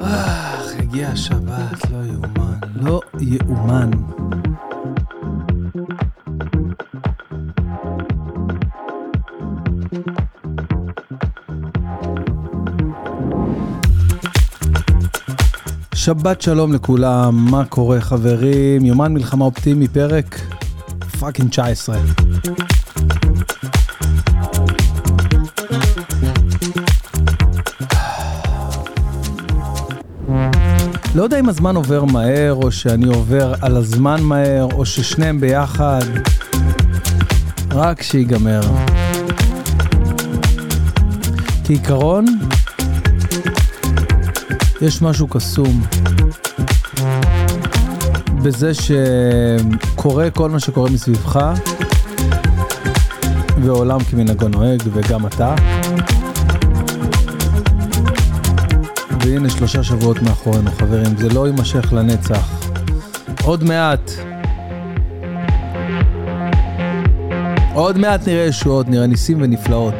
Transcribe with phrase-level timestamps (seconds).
[0.00, 3.90] אך, הגיע השבת, לא יאומן, לא יאומן.
[15.94, 18.86] שבת שלום לכולם, מה קורה חברים?
[18.86, 20.40] יומן מלחמה אופטימי, פרק
[21.20, 21.96] פאקינג 19.
[31.16, 36.00] לא יודע אם הזמן עובר מהר, או שאני עובר על הזמן מהר, או ששניהם ביחד.
[37.70, 38.60] רק שיגמר.
[41.64, 42.24] כעיקרון,
[44.80, 45.82] יש משהו קסום
[48.42, 51.40] בזה שקורה כל מה שקורה מסביבך,
[53.62, 55.54] ועולם כמנהגו נוהג, וגם אתה.
[59.26, 62.60] והנה שלושה שבועות מאחורינו, חברים, זה לא יימשך לנצח.
[63.44, 64.10] עוד מעט.
[67.74, 69.94] עוד מעט נראה ישועות, נראה ניסים ונפלאות.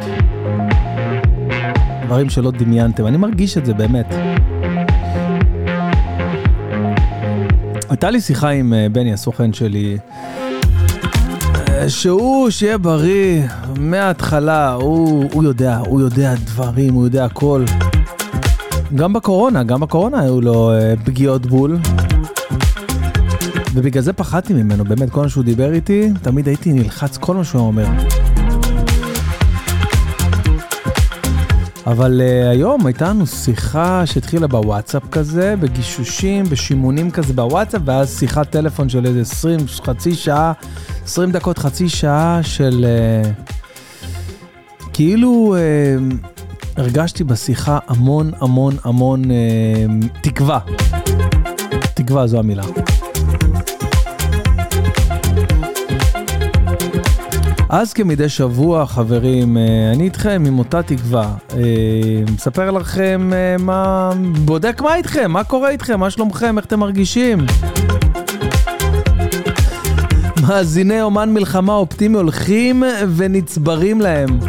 [2.05, 4.13] דברים שלא דמיינתם, אני מרגיש את זה באמת.
[7.89, 9.97] הייתה לי שיחה עם אה, בני, הסוכן שלי,
[11.69, 13.43] אה, שהוא, שיהיה בריא,
[13.79, 17.65] מההתחלה, הוא, הוא יודע, הוא יודע דברים, הוא יודע הכל.
[18.95, 21.77] גם בקורונה, גם בקורונה היו לו אה, פגיעות בול.
[23.73, 27.43] ובגלל זה פחדתי ממנו, באמת, כל מה שהוא דיבר איתי, תמיד הייתי נלחץ כל מה
[27.43, 27.85] שהוא אומר.
[31.87, 38.49] אבל uh, היום הייתה לנו שיחה שהתחילה בוואטסאפ כזה, בגישושים, בשימונים כזה בוואטסאפ, ואז שיחת
[38.49, 40.53] טלפון של איזה 20, חצי שעה,
[41.05, 42.85] 20 דקות, חצי שעה של...
[42.85, 43.47] Uh,
[44.93, 46.36] כאילו uh,
[46.77, 49.27] הרגשתי בשיחה המון המון המון uh,
[50.21, 50.59] תקווה.
[51.93, 52.63] תקווה זו המילה.
[57.69, 61.33] אז כמדי שבוע, חברים, אה, אני איתכם עם אותה תקווה.
[61.53, 61.59] אה,
[62.33, 64.11] מספר לכם אה, מה...
[64.45, 67.45] בודק מה איתכם, מה קורה איתכם, מה שלומכם, איך אתם מרגישים.
[70.41, 72.83] מאזיני אומן מלחמה אופטימי הולכים
[73.15, 74.39] ונצברים להם.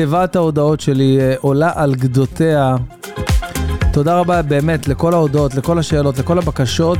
[0.00, 2.76] תיבת ההודעות שלי עולה על גדותיה.
[3.92, 6.98] תודה רבה באמת לכל ההודעות, לכל השאלות, לכל הבקשות.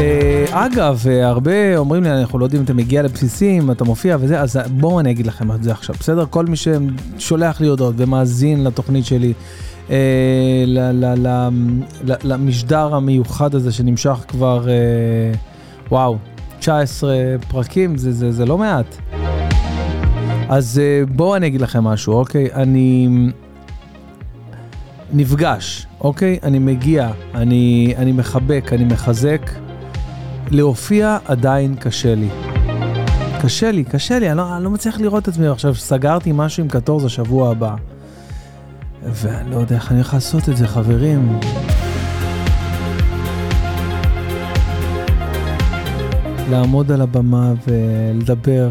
[0.00, 4.16] אה, אגב, אה, הרבה אומרים לי, אנחנו לא יודעים אם אתה מגיע לבסיסים, אתה מופיע
[4.20, 6.26] וזה, אז בואו אני אגיד לכם את זה עכשיו, בסדר?
[6.30, 9.32] כל מי ששולח לי הודעות ומאזין לתוכנית שלי,
[9.90, 10.64] אה,
[12.24, 14.66] למשדר המיוחד הזה שנמשך כבר,
[15.90, 16.16] וואו,
[16.58, 17.14] 19
[17.48, 19.21] פרקים, זה לא מעט.
[20.52, 22.48] אז בואו אני אגיד לכם משהו, אוקיי?
[22.54, 23.08] אני
[25.12, 26.38] נפגש, אוקיי?
[26.42, 29.50] אני מגיע, אני, אני מחבק, אני מחזק.
[30.50, 32.28] להופיע עדיין קשה לי.
[33.42, 35.74] קשה לי, קשה לי, אני לא, אני לא מצליח לראות את עצמי עכשיו.
[35.74, 37.74] סגרתי משהו עם קטורזה שבוע הבא.
[39.02, 41.38] ואני לא יודע איך אני הולך לעשות את זה, חברים.
[46.50, 48.70] לעמוד על הבמה ולדבר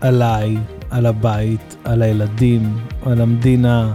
[0.00, 0.56] עליי,
[0.94, 3.92] על הבית, על הילדים, על המדינה,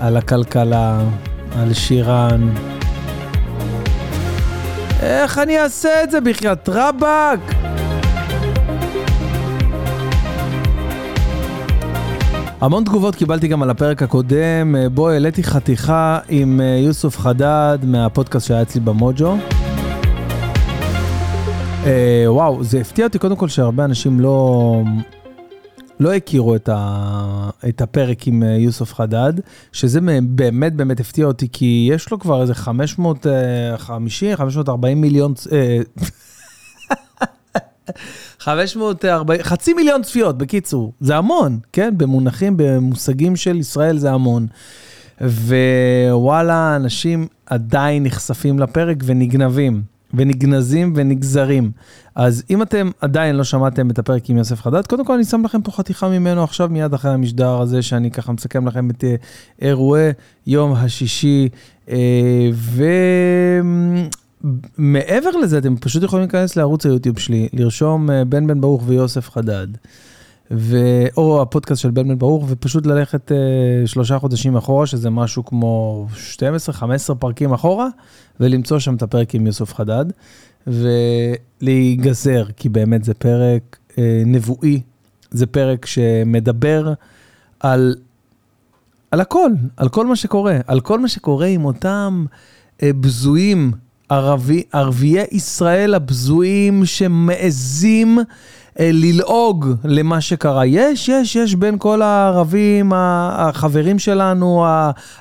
[0.00, 1.00] על הכלכלה,
[1.58, 2.48] על שירן.
[5.00, 7.40] איך אני אעשה את זה בחייאת רבאק?
[12.60, 18.46] המון תגובות קיבלתי גם על הפרק הקודם, בו העליתי חתיכה עם אה, יוסוף חדד מהפודקאסט
[18.46, 19.36] שהיה אצלי במוג'ו.
[21.86, 24.82] אה, וואו, זה הפתיע אותי קודם כל שהרבה אנשים לא,
[26.00, 29.32] לא הכירו את, ה, את הפרק עם אה, יוסוף חדד,
[29.72, 35.34] שזה באמת באמת הפתיע אותי, כי יש לו כבר איזה 550, 540 מיליון...
[38.38, 41.94] 540, אה, חצי מיליון צפיות, בקיצור, זה המון, כן?
[41.96, 44.46] במונחים, במושגים של ישראל זה המון.
[45.20, 49.95] ווואלה, אנשים עדיין נחשפים לפרק ונגנבים.
[50.14, 51.70] ונגנזים ונגזרים.
[52.14, 55.44] אז אם אתם עדיין לא שמעתם את הפרק עם יוסף חדד, קודם כל אני שם
[55.44, 59.14] לכם פה חתיכה ממנו עכשיו מיד אחרי המשדר הזה, שאני ככה מסכם לכם את אה,
[59.62, 60.10] אירועי
[60.46, 61.48] יום השישי.
[61.88, 62.50] אה,
[64.78, 69.30] ומעבר לזה, אתם פשוט יכולים להיכנס לערוץ היוטיוב שלי, לרשום אה, בן בן ברוך ויוסף
[69.30, 69.66] חדד.
[70.50, 70.76] ו...
[71.16, 76.06] או הפודקאסט של בן בן ברוך, ופשוט ללכת uh, שלושה חודשים אחורה, שזה משהו כמו
[77.10, 77.88] 12-15 פרקים אחורה,
[78.40, 80.04] ולמצוא שם את הפרק עם יוסף חדד,
[80.66, 83.94] ולהיגזר, כי באמת זה פרק uh,
[84.26, 84.80] נבואי,
[85.30, 86.92] זה פרק שמדבר
[87.60, 87.94] על
[89.10, 92.24] על הכל, על כל מה שקורה, על כל מה שקורה עם אותם
[92.82, 93.72] אה, בזויים,
[94.08, 98.24] ערבי, ערביי ישראל הבזויים שמעזים אה,
[98.80, 100.66] ללעוג למה שקרה.
[100.66, 104.64] יש, יש, יש בין כל הערבים, החברים שלנו,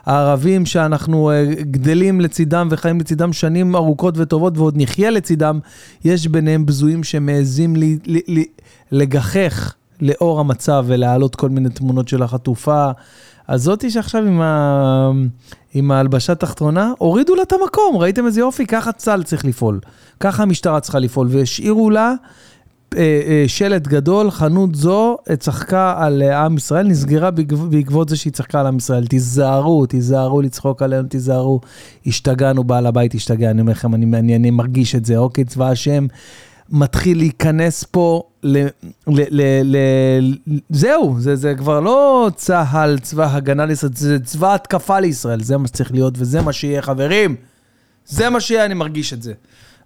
[0.05, 5.59] הערבים שאנחנו אה, גדלים לצידם וחיים לצידם שנים ארוכות וטובות ועוד נחיה לצידם,
[6.05, 7.75] יש ביניהם בזויים שמעזים
[8.91, 12.91] לגחך לאור המצב ולהעלות כל מיני תמונות של החטופה.
[13.47, 15.11] אז זאתי שעכשיו עם, ה...
[15.73, 18.65] עם ההלבשה התחתונה, הורידו לה את המקום, ראיתם איזה יופי?
[18.65, 19.79] ככה צה"ל צריך לפעול.
[20.19, 22.15] ככה המשטרה צריכה לפעול, והשאירו לה אה, אה,
[23.47, 27.31] שלט גדול, חנות זו צחקה על אה, עם ישראל, נסגרה
[27.69, 29.07] בעקבות זה שהיא צחקה על עם ישראל.
[29.07, 31.61] תיזהרו, תיזהרו לצחוק עלינו, תיזהרו.
[32.05, 35.69] השתגענו, בעל הבית השתגע, אני אומר לכם, אני, אני, אני מרגיש את זה, אוקיי, צבא
[35.69, 36.07] השם.
[36.69, 38.65] מתחיל להיכנס פה ל...
[39.07, 44.99] ל, ל, ל זהו, זה, זה כבר לא צה"ל, צבא הגנה לישראל, זה צבא התקפה
[44.99, 47.35] לישראל, זה מה שצריך להיות וזה מה שיהיה, חברים.
[48.05, 49.33] זה מה שיהיה, אני מרגיש את זה.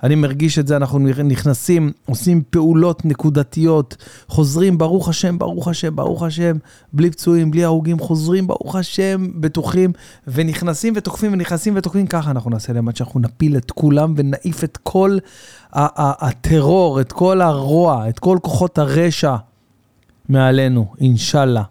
[0.03, 3.97] אני מרגיש את זה, אנחנו נכנסים, עושים פעולות נקודתיות,
[4.27, 6.57] חוזרים, ברוך השם, ברוך השם, ברוך השם,
[6.93, 9.91] בלי פצועים, בלי הרוגים, חוזרים, ברוך השם, בטוחים,
[10.27, 14.77] ונכנסים ותוקפים ונכנסים ותוקפים, ככה אנחנו נעשה להם עד שאנחנו נפיל את כולם ונעיף את
[14.83, 15.17] כל
[15.73, 19.35] הטרור, את כל הרוע, את כל כוחות הרשע
[20.29, 21.63] מעלינו, אינשאללה.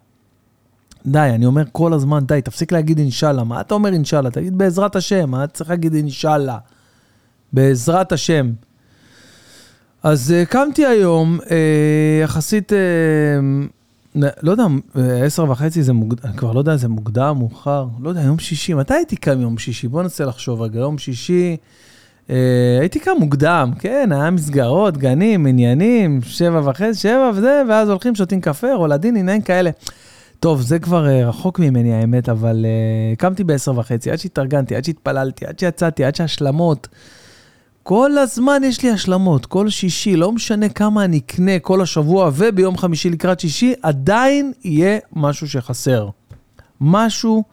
[1.06, 3.44] די, אני אומר כל הזמן, די, תפסיק להגיד אינשאללה.
[3.44, 4.30] מה אתה אומר אינשאללה?
[4.30, 6.58] תגיד בעזרת השם, מה אתה צריך להגיד אינשאללה?
[7.53, 8.50] בעזרת השם.
[10.03, 11.56] אז אה, קמתי היום, אה,
[12.23, 12.79] יחסית, אה,
[14.43, 14.65] לא יודע,
[15.25, 18.95] עשר וחצי זה מוקדם, כבר לא יודע, זה מוקדם, מאוחר, לא יודע, יום שישי, מתי
[18.95, 19.89] הייתי קם יום שישי?
[19.89, 21.56] בוא ננסה לחשוב רגע, יום שישי,
[22.81, 28.41] הייתי קם מוקדם, כן, היה מסגרות, גנים, עניינים, שבע וחצי, שבע וזה, ואז הולכים, שותים
[28.41, 29.71] קפה, רולדין, עניינים כאלה.
[30.41, 32.67] טוב, זה כבר רחוק ממני האמת, אבל
[33.19, 36.89] קמתי בעשר וחצי, עד שהתארגנתי, עד שהתפללתי, עד שיצאתי, עד שהשלמות.
[37.88, 42.76] כל הזמן יש לי השלמות, כל שישי, לא משנה כמה אני אקנה כל השבוע וביום
[42.76, 46.08] חמישי לקראת שישי, עדיין יהיה משהו שחסר.
[46.81, 47.44] משהו,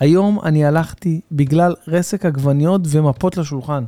[0.00, 3.84] היום אני הלכתי בגלל רסק עגבניות ומפות לשולחן.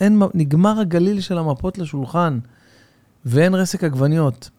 [0.00, 2.38] אין, נגמר הגליל של המפות לשולחן,
[3.24, 4.50] ואין רסק עגבניות.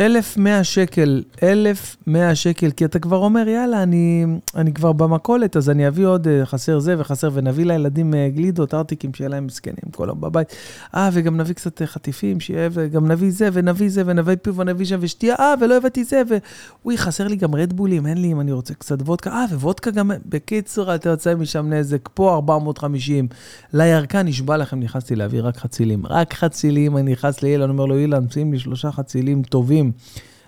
[0.00, 5.88] 1,100 שקל, 1,100 שקל, כי אתה כבר אומר, יאללה, אני, אני כבר במכולת, אז אני
[5.88, 10.08] אביא עוד אה, חסר זה וחסר, ונביא לילדים אה, גלידות, ארטיקים, שיהיה להם מסכנים כל
[10.08, 10.56] היום בבית.
[10.94, 14.86] אה, וגם נביא קצת אה, חטיפים, שיהיה, וגם נביא זה, ונביא זה, ונביא פיו, ונביא
[14.86, 18.52] שם, ושתייה, אה, ולא הבאתי זה, ואוי, חסר לי גם רדבולים, אין לי אם אני
[18.52, 23.28] רוצה קצת וודקה, אה, וודקה גם, בקיצור, אתה יוצא משם נזק, פה 450.
[23.72, 26.06] לירקן, נשבע לכם, נכנסתי להביא רק חצילים.
[26.06, 29.81] רק חצילים, אני נכנס לאילן, אומר לו, אילן, שים לי שלושה חצילים טובים.
[29.90, 29.92] טובים,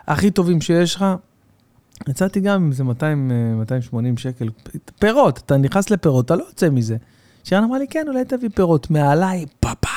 [0.07, 1.05] הכי טובים שיש לך,
[2.09, 4.49] יצאתי גם עם איזה 200, 280 שקל.
[4.99, 6.97] פירות, אתה נכנס לפירות, אתה לא יוצא מזה.
[7.45, 8.91] שירן אמרה לי, כן, אולי תביא פירות.
[8.91, 9.91] מעליי, פאפאם,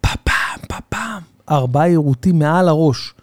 [0.00, 1.22] פאפאם, פאפאם.
[1.50, 3.14] ארבעה יירוטים מעל הראש.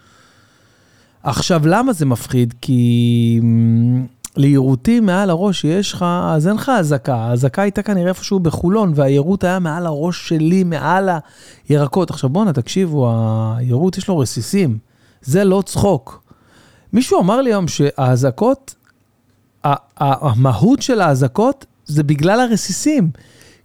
[1.23, 2.53] עכשיו, למה זה מפחיד?
[2.61, 3.41] כי
[4.37, 7.15] ליירוטים מעל הראש שיש לך, אז אין לך אזעקה.
[7.15, 11.09] האזעקה הייתה כנראה איפשהו בחולון, והיירוט היה מעל הראש שלי, מעל
[11.69, 12.09] הירקות.
[12.09, 13.11] עכשיו בואנה, תקשיבו,
[13.57, 14.77] היירוט יש לו רסיסים.
[15.25, 16.23] זה לא צחוק.
[16.93, 18.75] מישהו אמר לי היום שהאזעקות,
[19.97, 23.09] המהות של האזעקות זה בגלל הרסיסים.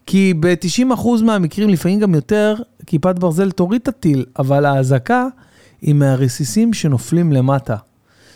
[0.07, 2.55] כי ב-90% מהמקרים, לפעמים גם יותר,
[2.87, 5.27] כיפת ברזל תוריד את הטיל, אבל האזעקה
[5.83, 7.77] היא מהרסיסים שנופלים למטה.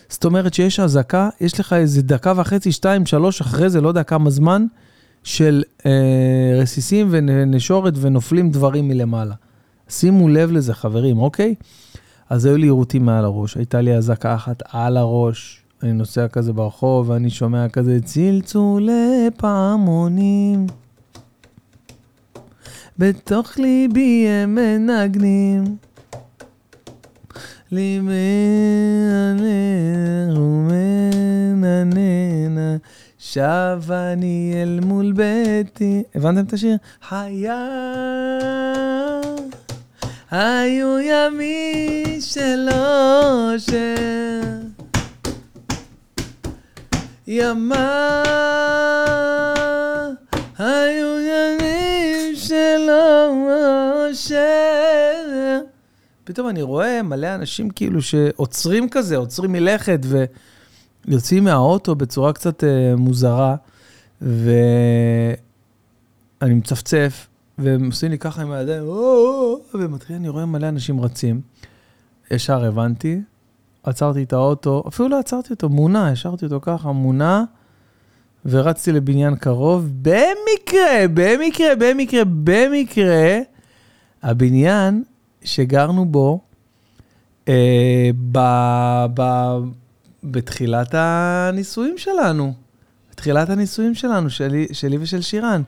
[0.09, 4.03] זאת אומרת שיש אזעקה, יש לך איזה דקה וחצי, שתיים, שלוש, אחרי זה, לא יודע
[4.03, 4.67] כמה זמן,
[5.25, 5.91] של אה,
[6.61, 9.35] רסיסים ונשורת ונופלים דברים מלמעלה.
[9.89, 11.55] שימו לב לזה, חברים, אוקיי?
[12.31, 15.61] אז היו לי יירוטים מעל הראש, הייתה לי אזעקה אחת על הראש.
[15.83, 20.67] אני נוסע כזה ברחוב ואני שומע כזה צלצולי פעמונים.
[22.99, 25.77] בתוך ליבי הם מנגנים.
[27.73, 28.15] ליבי
[29.11, 30.41] ענר
[31.51, 31.57] ומנננה,
[33.19, 36.03] שב אני אל מול ביתי.
[36.15, 36.77] הבנתם את השיר?
[37.11, 37.71] היה
[40.37, 43.95] היו ימים של אושר,
[47.27, 48.23] ימה,
[50.59, 52.91] היו ימים של
[54.11, 54.35] אושר.
[56.25, 60.01] פתאום אני רואה מלא אנשים כאילו שעוצרים כזה, עוצרים מלכת
[61.07, 63.57] ויוצאים מהאוטו בצורה קצת uh, מוזרה,
[64.21, 64.55] ואני
[66.43, 67.27] מצפצף,
[67.59, 68.85] והם עושים לי ככה עם הידיים,
[69.75, 71.41] ומתחיל, אני רואה מלא אנשים רצים.
[72.31, 73.21] ישר הבנתי,
[73.83, 77.45] עצרתי את האוטו, אפילו לא עצרתי אותו, מונה, השארתי אותו ככה, מונה,
[78.47, 79.91] ורצתי לבניין קרוב.
[80.03, 83.39] במקרה, במקרה, במקרה, במקרה,
[84.23, 85.03] הבניין
[85.45, 86.41] שגרנו בו,
[87.49, 88.39] אה, ב,
[89.15, 89.23] ב,
[90.25, 92.55] בתחילת הנישואים שלנו.
[93.13, 95.63] בתחילת הנישואים שלנו, שלי, שלי ושל שירן.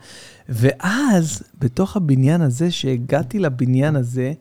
[0.49, 4.33] ואז, בתוך הבניין הזה, שהגעתי לבניין הזה,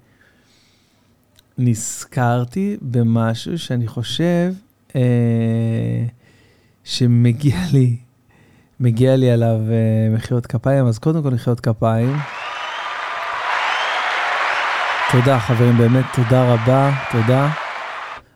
[1.58, 4.54] נזכרתי במשהו שאני חושב
[4.96, 5.02] אה,
[6.84, 7.98] שמגיע לי,
[8.80, 12.18] מגיע לי עליו אה, מחיאות כפיים, אז קודם כל מחיאות כפיים.
[15.12, 17.50] תודה, חברים, באמת, תודה רבה, תודה.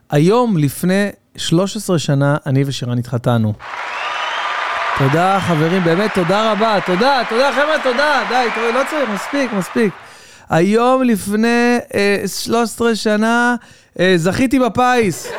[0.10, 3.54] היום, לפני 13 שנה, אני ושירן התחתנו.
[5.00, 9.94] תודה, חברים, באמת, תודה רבה, תודה, תודה, חבר'ה, תודה, די, תודה, לא צריך, מספיק, מספיק.
[10.50, 13.56] היום לפני אה, 13 שנה
[14.00, 15.28] אה, זכיתי בפיס.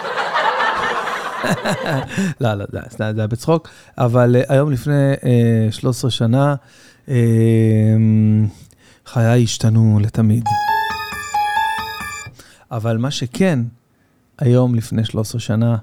[2.41, 6.55] לא, לא, זה היה בצחוק, אבל אה, היום לפני אה, 13 שנה
[7.09, 7.15] אה,
[9.07, 10.45] חיי השתנו לתמיד.
[12.71, 13.59] אבל מה שכן,
[14.39, 15.77] היום לפני 13 שנה,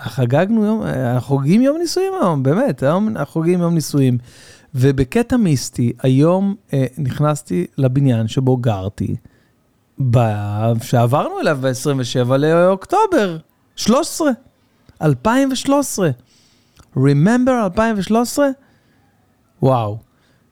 [0.00, 4.18] חגגנו יום, אנחנו חוגגים יום נישואים היום, באמת, היום אנחנו חוגגים יום נישואים.
[4.74, 9.16] ובקטע מיסטי, היום אה, נכנסתי לבניין שבו גרתי,
[10.10, 13.36] ב- שעברנו אליו ב-27 לאוקטובר,
[13.76, 14.30] 13,
[15.02, 16.10] 2013.
[16.96, 18.46] Remember 2013?
[19.62, 19.98] וואו,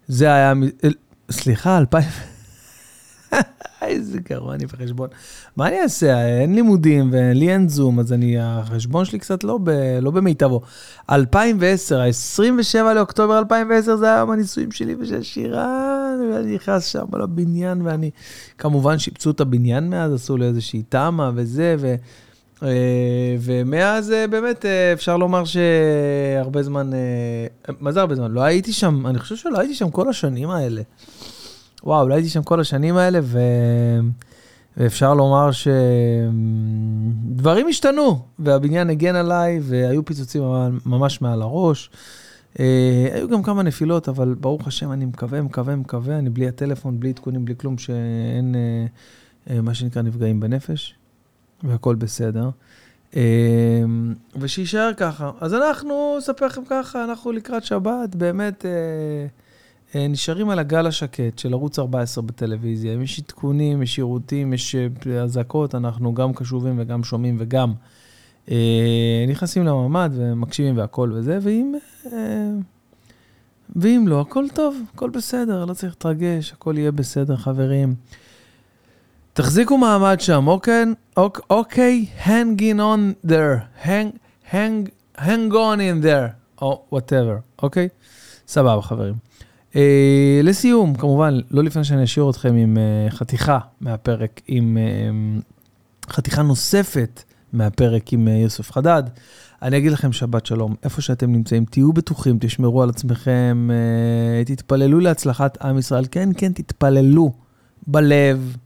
[0.08, 0.52] זה היה,
[0.84, 0.88] אה,
[1.30, 2.04] סליחה, 2000...
[3.88, 5.08] איזה גרוע אני בחשבון.
[5.56, 6.26] מה אני אעשה?
[6.40, 9.70] אין לימודים ולי אין זום, אז אני, החשבון שלי קצת לא, ב,
[10.02, 10.60] לא במיטבו.
[11.10, 17.82] 2010, ה-27 לאוקטובר 2010, זה היה יום הנישואים שלי ושל שירן, ואני נכנס שם לבניין,
[17.82, 18.10] ואני,
[18.58, 21.94] כמובן שיפצו את הבניין מאז, עשו לי איזושהי תמה וזה, ו...
[22.62, 26.90] אה, ומאז אה, באמת אה, אפשר לומר שהרבה זמן,
[27.80, 28.30] מה זה הרבה זמן?
[28.30, 30.82] לא הייתי שם, אני חושב שלא הייתי שם כל השנים האלה.
[31.84, 33.38] וואו, לא הייתי שם כל השנים האלה, ו...
[34.78, 35.50] ואפשר לומר
[37.32, 40.42] שדברים השתנו, והבניין הגן עליי, והיו פיצוצים
[40.86, 41.90] ממש מעל הראש.
[42.60, 47.00] אה, היו גם כמה נפילות, אבל ברוך השם, אני מקווה, מקווה, מקווה, אני בלי הטלפון,
[47.00, 48.86] בלי עדכונים, בלי כלום, שאין אה,
[49.50, 50.94] אה, מה שנקרא נפגעים בנפש,
[51.62, 52.50] והכל בסדר.
[54.36, 55.30] ושיישאר ככה.
[55.40, 58.64] אז אנחנו, אספר לכם ככה, אנחנו לקראת שבת, באמת...
[59.94, 62.92] אה, נשארים על הגל השקט של ערוץ 14 בטלוויזיה.
[62.92, 67.72] יש עדכונים, יש שירותים, יש אה, אזעקות, אנחנו גם קשובים וגם שומעים וגם
[68.50, 71.74] אה, נכנסים לממ"ד ומקשיבים והכל וזה, ואם,
[72.12, 72.50] אה,
[73.76, 77.94] ואם לא, הכל טוב, הכל בסדר, לא צריך להתרגש, הכל יהיה בסדר, חברים.
[79.32, 80.84] תחזיקו מעמד שם, אוקיי?
[81.50, 84.18] אוקיי, hang in on there, hang,
[84.52, 87.88] hang, hang on in there, או whatever, אוקיי?
[88.48, 89.27] סבבה, חברים.
[89.72, 89.76] Uh,
[90.42, 97.22] לסיום, כמובן, לא לפני שאני אשאיר אתכם עם uh, חתיכה מהפרק, עם uh, חתיכה נוספת
[97.52, 99.02] מהפרק עם יוסף חדד,
[99.62, 103.68] אני אגיד לכם שבת שלום, איפה שאתם נמצאים, תהיו בטוחים, תשמרו על עצמכם,
[104.46, 106.04] תתפללו להצלחת עם ישראל.
[106.10, 107.32] כן, כן, תתפללו
[107.86, 108.56] בלב,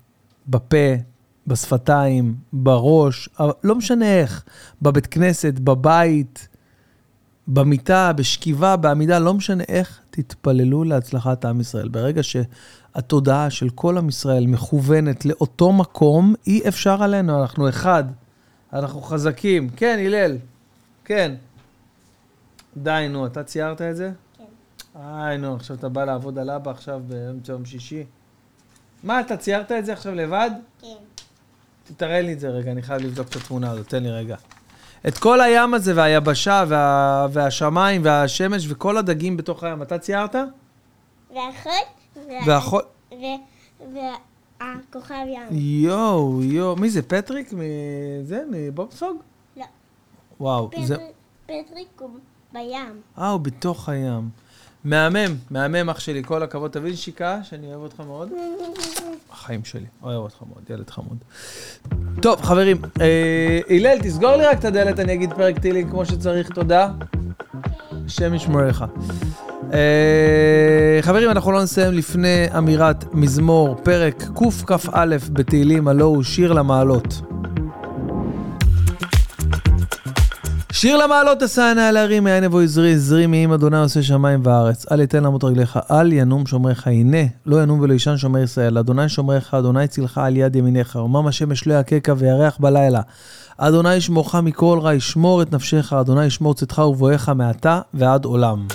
[0.49, 0.94] בפה,
[1.47, 3.28] בשפתיים, בראש,
[3.64, 4.44] לא משנה איך,
[4.82, 6.49] בבית כנסת, בבית,
[7.49, 11.88] במיטה, בשכיבה, בעמידה, לא משנה איך, תתפללו להצלחת עם ישראל.
[11.88, 18.04] ברגע שהתודעה של כל עם ישראל מכוונת לאותו מקום, אי אפשר עלינו, אנחנו אחד,
[18.73, 19.69] אנחנו חזקים.
[19.69, 20.37] כן, הלל,
[21.04, 21.35] כן.
[22.76, 24.11] די, נו, אתה ציירת את זה?
[24.38, 24.45] כן.
[25.00, 28.04] איי, נו, עכשיו אתה בא לעבוד על אבא עכשיו באמצע יום שישי.
[29.02, 30.50] מה, אתה ציירת את זה עכשיו לבד?
[30.81, 30.87] כן.
[31.97, 34.37] תראה לי את זה רגע, אני חייב לבדוק את התמונה הזאת, תן לי רגע.
[35.09, 40.35] את כל הים הזה והיבשה וה, והשמיים והשמש וכל הדגים בתוך הים, אתה ציירת?
[41.35, 41.73] ואחות.
[42.47, 42.92] ואחות.
[44.61, 45.42] והכוכב ים.
[45.50, 47.52] יואו, יואו, מי זה, פטריק?
[47.52, 48.42] מזה?
[48.50, 49.16] מבובסוג?
[49.56, 49.64] לא.
[50.40, 50.97] וואו, פטריק, זה...
[51.47, 52.11] פטריק הוא
[52.52, 53.00] בים.
[53.18, 54.28] אה, הוא בתוך הים.
[54.85, 56.71] מהמם, מהמם אח שלי, כל הכבוד.
[56.71, 58.29] תבין שיקה, שאני אוהב אותך מאוד.
[59.33, 61.19] החיים שלי, אוהב אותך מאוד, ילד חמוד.
[62.23, 66.49] טוב, חברים, אה, הלל, תסגור לי רק את הדלת, אני אגיד פרק טילים כמו שצריך,
[66.49, 66.91] תודה.
[68.07, 68.85] השם ישמור לך.
[69.73, 77.21] אה, חברים, אנחנו לא נסיים לפני אמירת מזמור, פרק קכ"א בתהילים, הלא הוא שיר למעלות.
[80.75, 84.93] שיר למעלות עשה נא להרים, מעין אבו עזרי, עזרי מעם אדוני עושה שמיים וארץ.
[84.93, 88.79] אל יתן למות רגליך, אל ינום שומריך, הנה, לא ינום ולא ישן שומר ישראל.
[88.79, 93.00] אדוני שומריך, אדוני צילך על יד ימיניך, ומם השמש לא יככה וירח בלילה.
[93.59, 98.67] אדוני ישמורך מכל רע, ישמור את נפשך, אדוני ישמור צאתך ובואך מעתה ועד עולם.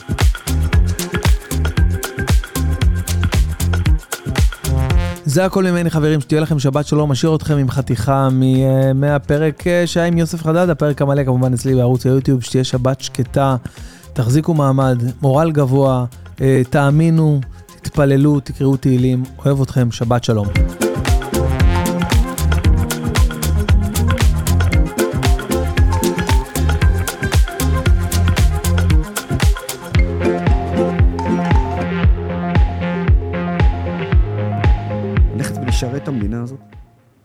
[5.27, 9.87] זה הכל ממני חברים, שתהיה לכם שבת שלום, משאיר אתכם עם חתיכה מ- מהפרק אה,
[9.87, 13.55] שהיה עם יוסף חדד, הפרק המלא כמובן אצלי בערוץ היוטיוב, שתהיה שבת שקטה,
[14.13, 16.05] תחזיקו מעמד, מורל גבוה,
[16.41, 17.41] אה, תאמינו,
[17.81, 20.47] תתפללו, תקראו תהילים, אוהב אתכם, שבת שלום.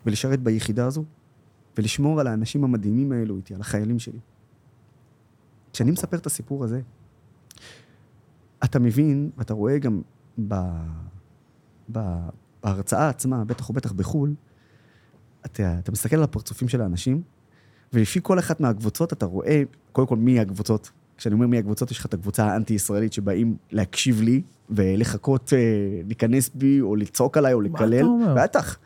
[0.06, 1.04] ולשרת ביחידה הזו,
[1.78, 4.18] ולשמור על האנשים המדהימים האלו איתי, על החיילים שלי.
[5.72, 6.80] כשאני מספר את הסיפור הזה,
[8.64, 10.02] אתה מבין, ואתה רואה גם
[10.48, 10.54] ב...
[11.92, 11.98] ב...
[12.62, 14.34] בהרצאה עצמה, בטח ובטח בחו"ל,
[15.46, 17.22] אתה, אתה מסתכל על הפרצופים של האנשים,
[17.92, 20.90] ולפי כל אחת מהקבוצות אתה רואה, קודם כל מי הקבוצות.
[21.16, 25.58] כשאני אומר מי הקבוצות, יש לך את הקבוצה האנטי-ישראלית שבאים להקשיב לי ולחכות אה,
[26.06, 27.98] להיכנס בי, או לצעוק עליי, או מה לקלל.
[27.98, 28.34] אתה אומר?
[28.42, 28.78] בטח.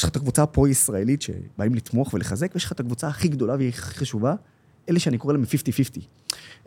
[0.00, 3.80] יש לך את הקבוצה הפרו-ישראלית שבאים לתמוך ולחזק, ויש לך את הקבוצה הכי גדולה והכי
[3.80, 4.34] חשובה,
[4.88, 6.00] אלה שאני קורא להם 50-50.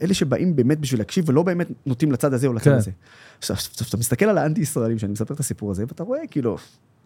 [0.01, 2.75] אלה שבאים באמת בשביל להקשיב ולא באמת נוטים לצד הזה או לצד כן.
[2.75, 2.91] הזה.
[3.37, 6.57] עכשיו, עכשיו, אתה מסתכל על האנטי-ישראלים, שאני מספר את הסיפור הזה, ואתה רואה כאילו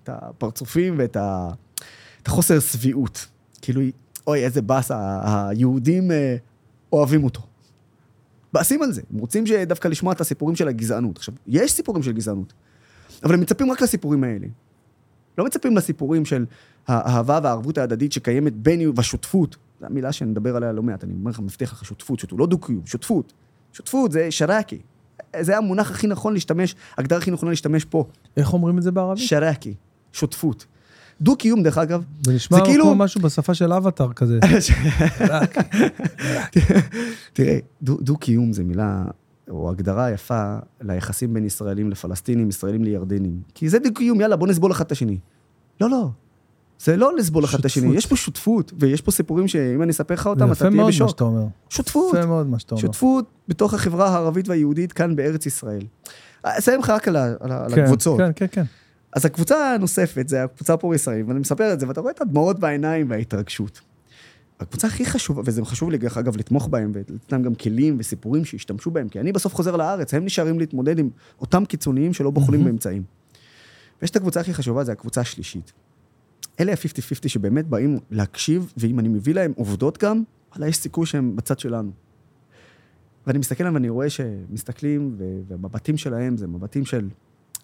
[0.04, 1.50] את הפרצופים ואת ה...
[2.22, 3.26] את החוסר שביעות.
[3.62, 3.82] כאילו,
[4.28, 5.20] אוי, איזה באסה,
[5.50, 6.36] היהודים אה,
[6.94, 7.42] אוהבים אותו.
[8.54, 11.18] באסים על זה, הם רוצים דווקא לשמוע את הסיפורים של הגזענות.
[11.18, 12.54] עכשיו, יש סיפורים של גזענות,
[13.24, 14.48] אבל הם מצפים רק לסיפורים האלה.
[15.38, 16.46] לא מצפים לסיפורים של
[16.88, 19.56] האהבה והערבות ההדדית שקיימת ביני והשותפות.
[19.80, 22.82] זו המילה שנדבר עליה לא מעט, אני אומר לך, מבטיח לך, שותפות, שותפות, לא דו-קיום,
[22.86, 23.34] שותפות.
[23.74, 24.80] שותפות זה שרקי.
[25.40, 28.06] זה המונח הכי נכון להשתמש, הגדרה הכי נכונה להשתמש פה.
[28.38, 29.24] איך אומרים את זה בערבית?
[29.28, 29.74] שרקי,
[30.14, 30.66] שותפות.
[31.22, 34.40] דו-קיום, דרך אגב, זה נשמע זה כאילו- כמו משהו בשפה של אבטאר כזה.
[37.34, 39.04] תראה, דו- דו-קיום זה מילה,
[39.50, 43.42] או הגדרה יפה ליחסים בין ישראלים לפלסטינים, ישראלים לירדנים.
[43.54, 45.18] כי זה דו-קיום, יאללה, בוא נסבול אחד את השני.
[45.82, 46.10] לא, לא.
[46.80, 47.96] זה לא לסבול אחד את השני.
[47.96, 50.84] יש פה שותפות, ויש פה סיפורים שאם אני אספר לך אותם, אתה יפה תהיה מאוד
[50.86, 51.10] מה בשוק.
[51.10, 51.44] שאתה אומר.
[51.70, 52.16] שותפות.
[52.18, 52.82] יפה מאוד מה שאתה אומר.
[52.82, 55.82] שותפות בתוך החברה הערבית והיהודית כאן בארץ ישראל.
[56.44, 58.18] אסיים לך רק על ה- על על כן, הקבוצות.
[58.20, 58.64] כן, כן, כן.
[59.16, 63.10] אז הקבוצה הנוספת, זה הקבוצה הפרו-ישראלית, ואני מספר את זה, ואתה רואה את הדמעות בעיניים
[63.10, 63.82] וההתרגשות.
[64.60, 68.46] הקבוצה הכי חשובה, וזה חשוב לי, דרך אגב, לתמוך בהם, ולתת להם גם כלים וסיפורים
[68.46, 71.10] שישתמשו בהם, כי אני בסוף חוזר לארץ, הם נשארים להתמודד עם
[71.42, 72.64] אותם קיצוניים שלא בוחלים.
[72.64, 73.04] באמצעים.
[74.02, 75.74] ויש את הקבוצה הכי חשובה, זה הקבוצה השלישית.
[76.60, 81.36] אלה ה-50-50 שבאמת באים להקשיב, ואם אני מביא להם עובדות גם, וואלה, יש סיכוי שהם
[81.36, 81.92] בצד שלנו.
[83.28, 85.16] ואני מסתכל עליהם ואני רואה שמסתכלים,
[85.48, 87.10] והמבטים שלהם זה מבטים של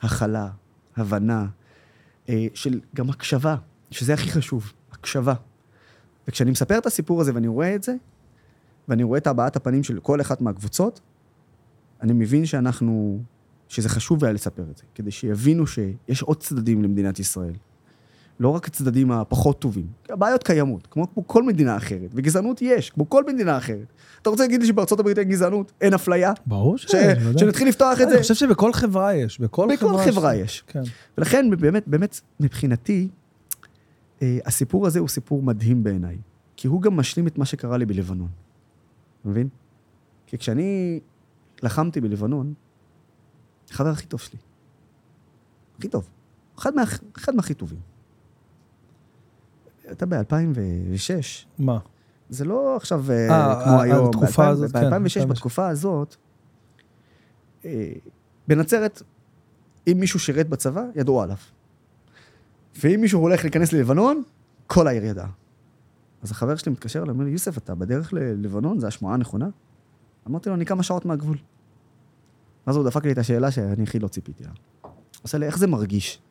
[0.01, 0.49] הכלה,
[0.95, 1.45] הבנה,
[2.29, 3.55] אה, של גם הקשבה,
[3.91, 5.33] שזה הכי חשוב, הקשבה.
[6.27, 7.95] וכשאני מספר את הסיפור הזה ואני רואה את זה,
[8.87, 10.99] ואני רואה את הבעת הפנים של כל אחת מהקבוצות,
[12.01, 13.19] אני מבין שאנחנו,
[13.67, 17.53] שזה חשוב היה לספר את זה, כדי שיבינו שיש עוד צדדים למדינת ישראל.
[18.39, 19.85] לא רק הצדדים הפחות טובים.
[20.09, 23.85] הבעיות קיימות, כמו, כמו כל מדינה אחרת, וגזענות יש, כמו כל מדינה אחרת.
[24.21, 25.71] אתה רוצה להגיד לי שבארצות הברית אין גזענות?
[25.81, 26.33] אין אפליה?
[26.45, 26.81] ברור ש...
[26.81, 27.39] שיש, ודאי.
[27.39, 28.13] שנתחיל לפתוח את זה?
[28.13, 30.03] אני חושב שבכל חברה יש, בכל בכל חברה.
[30.05, 30.63] חברה ש- יש.
[30.67, 30.81] כן.
[31.17, 33.07] ולכן, באמת, באמת, מבחינתי,
[34.45, 36.17] הסיפור הזה הוא סיפור מדהים בעיניי.
[36.55, 38.29] כי הוא גם משלים את מה שקרה לי בלבנון.
[39.25, 39.49] מבין?
[40.27, 40.99] כי כשאני
[41.63, 42.53] לחמתי בלבנון,
[43.69, 44.39] החבר הכי טוב שלי.
[45.77, 46.09] הכי טוב.
[46.57, 46.83] אחד, מה,
[47.17, 47.79] אחד מהכי טובים.
[49.91, 51.79] אתה ב-2006, מה?
[52.29, 54.09] זה לא עכשיו אה, אה, כמו אה, היום.
[54.09, 55.25] התקופה הזאת, כן, ב-2006, 2006.
[55.25, 56.15] בתקופה הזאת,
[57.65, 57.91] אה,
[58.47, 59.01] בנצרת,
[59.87, 61.37] אם מישהו שירת בצבא, ידעו עליו.
[62.75, 64.23] ואם מישהו הולך להיכנס ללבנון,
[64.67, 65.29] כל העיר ידעה.
[66.21, 68.79] אז החבר שלי מתקשר אליי, אומר לי, יוסף, אתה בדרך ללבנון?
[68.79, 69.47] זו השמועה הנכונה?
[70.27, 71.37] אמרתי לו, אני כמה שעות מהגבול.
[72.67, 74.51] ואז הוא דפק לי את השאלה שאני הכי לא ציפיתי לה.
[75.21, 76.21] עושה לי, איך זה מרגיש?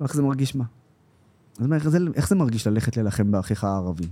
[0.00, 0.64] איך זה מרגיש מה?
[1.58, 4.08] אז אומר, "איך זה- איך זה מרגיש ללכת להילחם באחיך הערבי?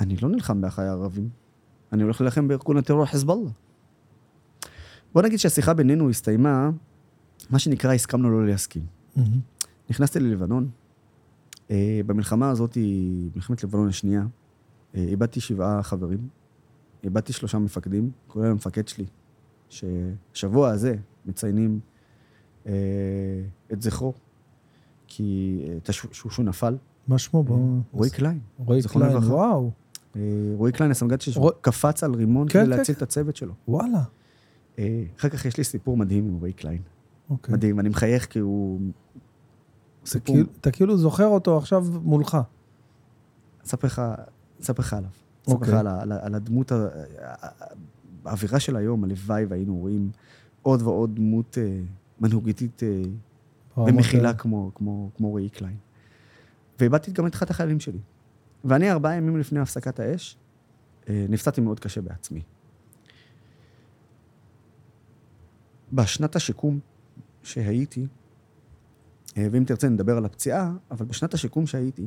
[0.00, 1.28] אני לא נלחם באחיי הערבים,
[1.92, 3.50] אני הולך להילחם בארגון הטרור חיזבאללה.
[5.14, 6.70] בוא נגיד שהשיחה בינינו הסתיימה,
[7.50, 8.82] מה שנקרא, הסכמנו לא להסכים.
[9.16, 9.40] מהמם.
[9.90, 10.68] נכנסתי ללבנון,
[11.70, 12.78] אה, במלחמה הזאת,
[13.34, 14.26] מלחמת לבנון השנייה,
[14.94, 16.28] אה, איבדתי שבעה חברים,
[17.04, 19.04] איבדתי שלושה מפקדים, כולל המפקד שלי,
[19.68, 20.96] ששבוע הזה
[21.26, 21.80] מציינים
[22.66, 22.72] אה,
[23.72, 24.12] את זכרו.
[25.10, 26.76] כי אה, שהוא שהוא נפל.
[27.08, 27.42] מה שמו?
[27.42, 27.80] בוא...
[27.92, 28.38] רועי קליין.
[28.58, 29.26] רועי קליין, לברכה.
[29.34, 29.70] וואו.
[30.16, 30.20] אה,
[30.56, 32.98] רועי קליין, הסמג"ד שלו, רוא- קפץ על רימון כן, כדי כן, להציל כן.
[32.98, 33.54] את הצוות שלו.
[33.68, 34.02] וואלה.
[34.78, 36.82] אה, אחר כך יש לי סיפור מדהים עם רועי קליין.
[37.30, 37.54] אוקיי.
[37.54, 38.80] מדהים, אני מחייך כי הוא...
[40.06, 40.34] סיפור...
[40.34, 42.38] כאילו- אתה כאילו זוכר אותו עכשיו מולך.
[43.66, 44.02] אספר לך,
[44.62, 45.10] אספר לך עליו.
[45.42, 45.78] אספר לך אוקיי.
[45.78, 46.72] על, ה- על, הדמות,
[48.24, 50.10] האווירה של היום, הלוואי והיינו רואים
[50.62, 51.80] עוד ועוד דמות אה,
[52.20, 53.02] מנהיגותית אה,
[53.86, 54.34] ומכילה.
[54.34, 55.76] כמו, כמו, כמו רועי קליין.
[56.80, 57.98] ואיבדתי גם את אחד החיילים שלי.
[58.64, 60.36] ואני ארבעה ימים לפני הפסקת האש,
[61.08, 62.42] אה, נפצעתי מאוד קשה בעצמי.
[65.92, 66.80] בשנת השיקום
[67.42, 68.06] שהייתי,
[69.36, 72.06] אה, ואם תרצה נדבר על הפציעה, אבל בשנת השיקום שהייתי,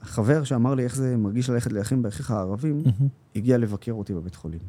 [0.00, 2.82] החבר שאמר לי איך זה מרגיש ללכת לאחים באחיך הערבים.
[3.36, 4.60] הגיע לבקר אותי בבית חולים.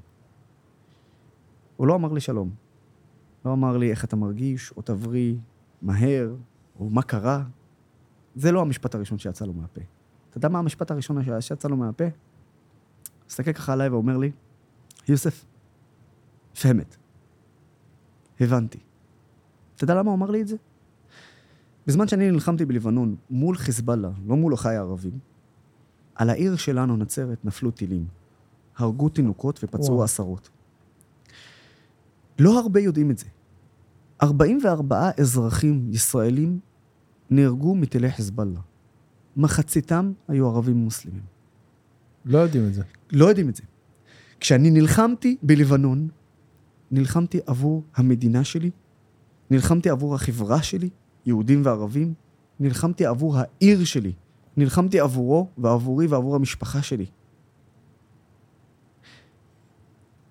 [1.77, 2.49] הוא לא אמר לי שלום.
[3.45, 5.35] לא אמר לי איך אתה מרגיש, או תבריא
[5.81, 6.35] מהר,
[6.79, 7.43] או מה קרה.
[8.35, 9.81] זה לא המשפט הראשון שיצא לו מהפה.
[10.29, 12.03] אתה יודע מה המשפט הראשון שיצא לו מהפה?
[13.29, 14.31] מסתכל ככה עליי ואומר לי,
[15.07, 15.45] יוסף,
[16.61, 16.97] פהמת.
[18.39, 18.79] הבנתי.
[19.77, 20.55] אתה יודע למה הוא אמר לי את זה?
[21.87, 25.19] בזמן שאני נלחמתי בלבנון מול חיזבאללה, לא מול אחיי הערבים,
[26.15, 28.05] על העיר שלנו, נצרת, נפלו טילים.
[28.77, 30.03] הרגו תינוקות ופצעו וואו.
[30.03, 30.49] עשרות.
[32.39, 33.25] לא הרבה יודעים את זה.
[34.23, 36.59] 44 אזרחים ישראלים
[37.29, 38.59] נהרגו מטילי חיזבאללה.
[39.37, 41.23] מחציתם היו ערבים מוסלמים.
[42.25, 42.83] לא יודעים את זה.
[43.11, 43.63] לא יודעים את זה.
[44.39, 46.07] כשאני נלחמתי בלבנון,
[46.91, 48.71] נלחמתי עבור המדינה שלי,
[49.51, 50.89] נלחמתי עבור החברה שלי,
[51.25, 52.13] יהודים וערבים,
[52.59, 54.13] נלחמתי עבור העיר שלי,
[54.57, 57.05] נלחמתי עבורו ועבורי ועבור המשפחה שלי.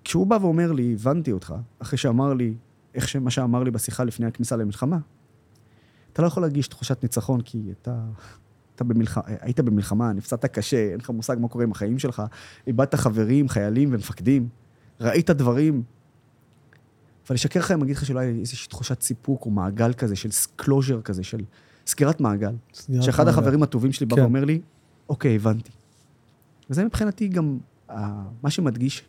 [0.03, 2.53] כשהוא בא ואומר לי, הבנתי אותך, אחרי שאמר לי,
[2.95, 4.97] איך שמה שאמר לי בשיחה לפני הכניסה למלחמה,
[6.13, 7.99] אתה לא יכול להרגיש תחושת ניצחון כי אתה,
[8.75, 9.17] אתה במלח...
[9.41, 12.23] היית במלחמה, נפצעת קשה, אין לך מושג מה קורה עם החיים שלך,
[12.67, 14.49] איבדת חברים, חיילים ומפקדים,
[15.01, 15.83] ראית דברים.
[17.27, 20.29] אבל אשקר לך אם אגיד לך שלא היה איזושהי תחושת סיפוק או מעגל כזה, של
[20.55, 21.43] closure כזה, של
[21.87, 22.55] סגירת מעגל.
[22.73, 23.39] סגירת שאחד מעגל.
[23.39, 24.21] החברים הטובים שלי בא כן.
[24.21, 24.61] ואומר לי,
[25.09, 25.71] אוקיי, הבנתי.
[26.69, 27.57] וזה מבחינתי גם
[27.89, 29.03] אה, מה שמדגיש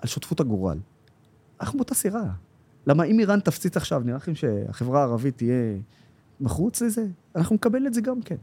[0.00, 0.78] על שותפות הגורל.
[1.60, 2.24] אנחנו באותה סירה.
[2.86, 5.76] למה אם איראן תפציץ עכשיו, נראה לכם שהחברה הערבית תהיה
[6.40, 7.06] מחוץ לזה?
[7.36, 8.36] אנחנו נקבל את זה גם כן.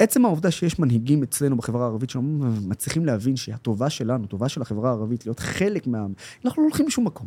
[0.00, 2.22] ועצם העובדה שיש מנהיגים אצלנו בחברה הערבית שלא
[2.62, 6.12] מצליחים להבין שהטובה שלנו, טובה של החברה הערבית, להיות חלק מהעם,
[6.44, 7.26] אנחנו לא הולכים לשום מקום.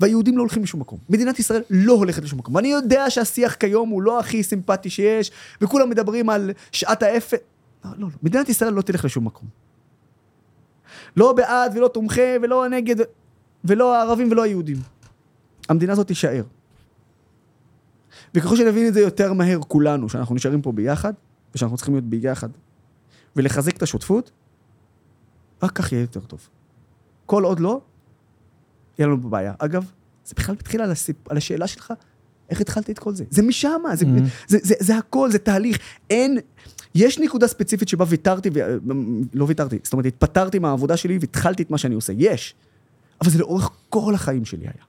[0.00, 0.98] והיהודים לא הולכים לשום מקום.
[1.08, 2.54] מדינת ישראל לא הולכת לשום מקום.
[2.54, 7.38] ואני יודע שהשיח כיום הוא לא הכי סימפטי שיש, וכולם מדברים על שעת האפס.
[7.84, 8.08] לא, לא, לא.
[8.22, 9.48] מדינת ישראל לא תלך לשום מקום.
[11.16, 12.96] לא בעד ולא תומכה ולא נגד,
[13.64, 14.76] ולא הערבים ולא היהודים.
[15.68, 16.44] המדינה הזאת תישאר.
[18.34, 21.12] וככל שנבין את זה יותר מהר כולנו, שאנחנו נשארים פה ביחד,
[21.56, 22.48] ושאנחנו צריכים להיות ביחד,
[23.36, 24.30] ולחזק את השותפות,
[25.62, 26.48] רק כך יהיה יותר טוב.
[27.26, 27.80] כל עוד לא,
[28.98, 29.54] יהיה לנו בעיה.
[29.58, 29.90] אגב,
[30.24, 31.28] זה בכלל מתחיל על, הסיפ...
[31.30, 31.92] על השאלה שלך,
[32.50, 33.24] איך התחלתי את כל זה?
[33.30, 34.08] זה משם, זה, Mhm.
[34.48, 35.78] זה, זה, זה הכל, זה תהליך.
[36.10, 36.38] אין,
[36.94, 38.78] יש נקודה ספציפית שבה ויתרתי, ו...
[39.34, 42.54] לא ויתרתי, זאת אומרת, התפטרתי מהעבודה שלי והתחלתי את מה שאני עושה, יש.
[43.20, 44.84] אבל זה לאורך כל החיים שלי היה.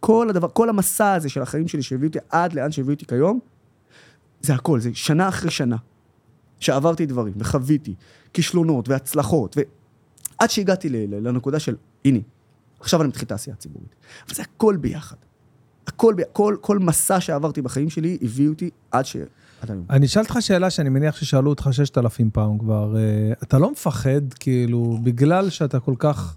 [0.00, 3.40] כל הדבר, כל המסע הזה של החיים שלי שהביא אותי עד לאן שהביא אותי כיום,
[4.42, 5.76] זה הכל, זה שנה אחרי שנה.
[6.62, 7.94] שעברתי דברים וחוויתי
[8.32, 12.18] כישלונות והצלחות, ועד שהגעתי לנקודה של, הנה,
[12.80, 13.94] עכשיו אני מתחיל את העשייה הציבורית.
[14.26, 15.16] אבל זה הכל ביחד.
[15.86, 19.16] הכל, כל, כל מסע שעברתי בחיים שלי הביא אותי עד ש...
[19.90, 22.96] אני אשאל אותך שאלה שאני מניח ששאלו אותך ששת אלפים פעם כבר.
[22.96, 26.36] אה, אתה לא מפחד, כאילו, בגלל שאתה כל כך...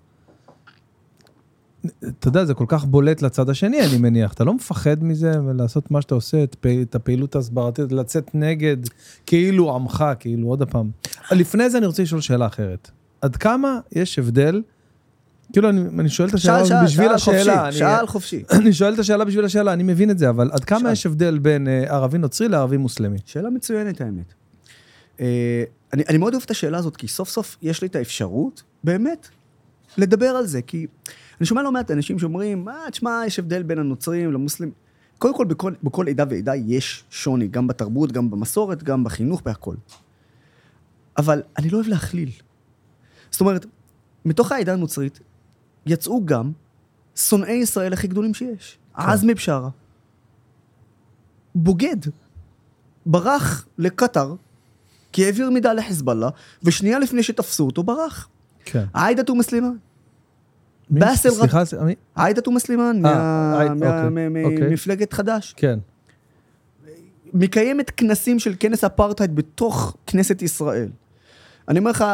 [2.19, 4.33] אתה יודע, זה כל כך בולט לצד השני, אני מניח.
[4.33, 8.77] אתה לא מפחד מזה ולעשות מה שאתה עושה, את, פעיל, את הפעילות ההסברתית, לצאת נגד,
[9.25, 10.89] כאילו עמך, כאילו, עוד פעם.
[11.31, 12.91] לפני זה אני רוצה לשאול שאלה אחרת.
[13.21, 14.61] עד כמה יש הבדל,
[15.53, 17.55] כאילו, אני, אני שואל את השאלה שאל, שאל, בשביל שאל השאלה.
[17.55, 18.43] חופשי, אני- שאל חופשי.
[18.61, 20.91] אני שואל את השאלה בשביל השאלה, אני מבין את זה, אבל עד כמה שאל.
[20.91, 23.17] יש הבדל בין אה, ערבי נוצרי לערבי מוסלמי?
[23.25, 24.33] שאלה מצוינת, האמת.
[25.19, 28.63] אה, אני, אני מאוד אוהב את השאלה הזאת, כי סוף סוף יש לי את האפשרות,
[28.83, 29.27] באמת,
[29.97, 30.61] לדבר על זה.
[30.61, 30.87] כי
[31.39, 34.73] אני שומע לא מעט אנשים שאומרים, מה, תשמע, יש הבדל בין הנוצרים למוסלמים.
[35.17, 39.75] קודם כל, בכל, בכל עדה ועדה יש שוני, גם בתרבות, גם במסורת, גם בחינוך, בהכל.
[41.17, 42.29] אבל אני לא אוהב להכליל.
[43.31, 43.65] זאת אומרת,
[44.25, 45.19] מתוך העדה הנוצרית
[45.85, 46.51] יצאו גם
[47.15, 48.77] שונאי ישראל הכי גדולים שיש.
[48.93, 49.69] עזמי בשארה.
[51.55, 51.97] בוגד.
[53.05, 54.35] ברח לקטר,
[55.11, 56.29] כי העביר מידע לחיזבאללה,
[56.63, 58.27] ושנייה לפני שתפסו אותו ברח.
[58.65, 58.85] כן.
[58.93, 59.75] עאידה תומא סלימאן.
[60.89, 61.95] באסל סליחה, מי?
[62.15, 64.07] עאידה תומא סלימאן, אה, עאידה, מה-
[64.43, 65.07] אוקיי, אוקיי.
[65.11, 65.53] חד"ש.
[65.57, 65.79] כן.
[67.33, 70.89] מקיימת כנסים של כנס אפרטהייד בתוך כנסת ישראל.
[71.69, 72.05] אני אומר לך,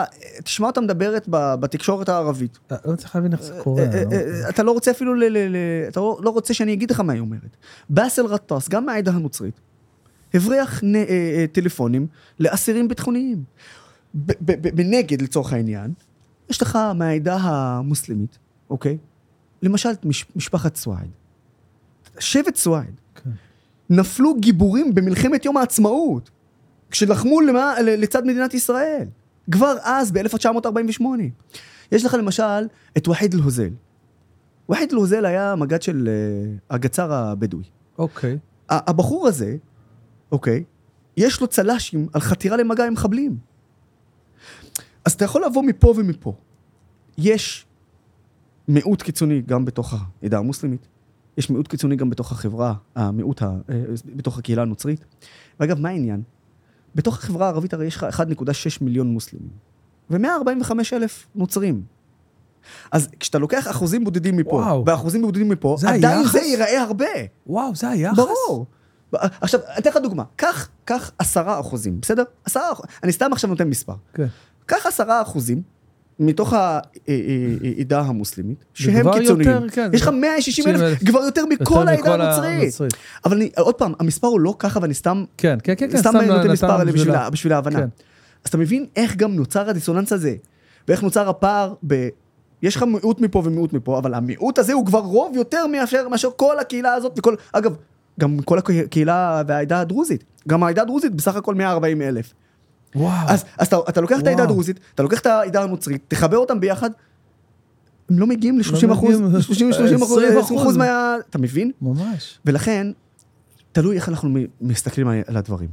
[0.44, 2.60] תשמע אותה מדברת בתקשורת הערבית.
[2.72, 3.84] אה, לא צריך להבין איך זה קורה.
[3.84, 5.38] אה, לא- אה, אה, אתה לא רוצה אפילו, ל-
[5.88, 7.58] אתה לא לא רוצה שאני אגיד לך מה היא אומרת.
[7.90, 9.60] באסל גטאס, גם מהעדה הנוצרית,
[10.34, 12.08] הבריח אה, אה, טלפונים
[12.40, 13.44] לאסירים ביטחוניים.
[14.76, 15.94] בנגד, לצורך העניין,
[16.50, 18.38] יש לך מהעדה המוסלמית,
[18.72, 18.98] אוקיי?
[19.62, 21.10] למשל, מש- משפחת סואעד.
[22.20, 22.94] שבט סואעד.
[23.16, 23.30] כן.
[23.90, 26.30] נפלו גיבורים במלחמת יום העצמאות,
[26.92, 29.08] כשלחמו למה, לצד מדינת ישראל.
[29.52, 31.04] כבר אז, ב-1948.
[31.92, 33.70] יש לך למשל את וחיד אל-הוזל.
[34.70, 37.64] וחיד אל-הוזל היה מג"ד של uh, הגצר הבדואי.
[37.98, 38.38] אוקיי.
[38.70, 39.56] הבחור הזה,
[40.32, 40.64] אוקיי,
[41.18, 43.38] יש לו צל"שים על חתירה למגע עם מחבלים.
[45.06, 46.34] אז אתה יכול לבוא מפה ומפה.
[47.18, 47.66] יש
[48.72, 50.88] מיעוט קיצוני גם בתוך העדה המוסלמית,
[51.38, 53.84] יש מיעוט קיצוני גם בתוך החברה, המיעוט, ה, אה,
[54.16, 55.06] בתוך הקהילה הנוצרית.
[55.60, 56.22] ואגב, מה העניין?
[56.96, 59.50] בתוך החברה הערבית הרי יש לך 1.6 מיליון מוסלמים,
[60.10, 61.84] ו-145 אלף נוצרים.
[62.92, 64.84] אז כשאתה לוקח אחוזים בודדים מפה, וואו.
[64.86, 66.32] ואחוזים בודדים מפה, זה עדיין היחס?
[66.32, 67.06] זה ייראה הרבה.
[67.48, 68.18] וואו, זה היחס?
[68.18, 68.66] ברור.
[69.14, 70.24] עכשיו, אתן לך דוגמה.
[70.36, 72.24] קח, קח עשרה אחוזים, בסדר?
[72.46, 72.92] עשרה אחוזים.
[73.04, 73.96] אני סתם עכשיו נותן מספר.
[74.14, 74.28] כן.
[74.66, 75.62] קח עשרה אחוזים
[76.20, 79.50] מתוך העדה המוסלמית, שהם קיצוניים.
[79.50, 80.82] יותר, כן, יש לך זה 160 60,000.
[80.82, 82.78] אלף, כבר יותר מכל העדה הנוצרית.
[83.26, 86.18] אבל אני, עוד פעם, המספר הוא לא ככה, ואני סתם, כן, כן, כן, כן, סתם
[86.18, 86.92] נותן מספר האלה
[87.32, 87.80] בשביל ההבנה.
[87.80, 87.88] כן.
[88.44, 90.36] אז אתה מבין איך גם נוצר הדיסוננס הזה,
[90.88, 92.10] ואיך נוצר הפער ב...
[92.62, 96.30] יש לך מיעוט מפה ומיעוט מפה, אבל המיעוט הזה הוא כבר רוב יותר מאשר, מאשר
[96.36, 97.76] כל הקהילה הזאת, וכל, אגב,
[98.20, 100.24] גם כל הקהילה והעדה הדרוזית.
[100.48, 102.34] גם העדה הדרוזית בסך הכל 140 אלף.
[102.96, 103.28] וואו.
[103.30, 104.44] אז, אז אתה, אתה לוקח את העדה וואו.
[104.52, 106.90] הדרוזית, אתה לוקח את העדה הנוצרית, תחבר אותם ביחד,
[108.10, 109.42] הם לא מגיעים ל-30 אחוז, מגיעים, ל-30
[109.74, 111.16] 30 אחוז, 20 20 אחוז מה...
[111.30, 111.72] אתה מבין?
[111.82, 112.40] ממש.
[112.46, 112.88] ולכן,
[113.72, 114.30] תלוי איך אנחנו
[114.62, 115.70] מסתכלים על- הדברים.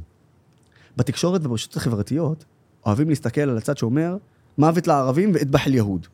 [0.97, 2.45] בתקשורת וברשתות החברתיות,
[2.85, 4.17] אוהבים להסתכל על הצד שאומר,
[4.57, 6.07] מוות לערבים ואטבח אל-יהוד.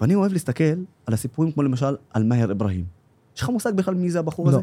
[0.00, 0.64] ואני אוהב להסתכל
[1.06, 2.84] על הסיפורים כמו למשל על מאהר אברהים.
[3.36, 4.50] יש לך מושג בכלל מי זה הבחור לא.
[4.50, 4.60] הזה?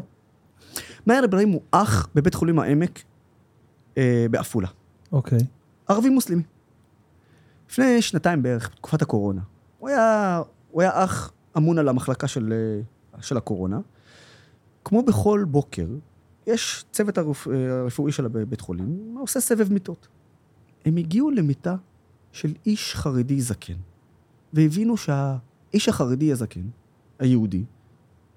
[1.06, 3.02] מאהר אברהים הוא אח בבית חולים העמק
[3.98, 4.68] אה, בעפולה.
[5.12, 5.38] אוקיי.
[5.88, 6.42] ערבי מוסלמי.
[7.70, 9.40] לפני שנתיים בערך, בתקופת הקורונה,
[9.78, 12.52] הוא היה, הוא היה אח אמון על המחלקה של,
[13.14, 13.80] אה, של הקורונה.
[14.84, 15.86] כמו בכל בוקר,
[16.46, 20.08] יש צוות הרפ, אה, הרפואי של הבית חולים, עושה סבב מיטות.
[20.84, 21.76] הם הגיעו למיטה
[22.32, 23.76] של איש חרדי זקן,
[24.52, 26.68] והבינו שהאיש החרדי הזקן,
[27.18, 27.64] היהודי,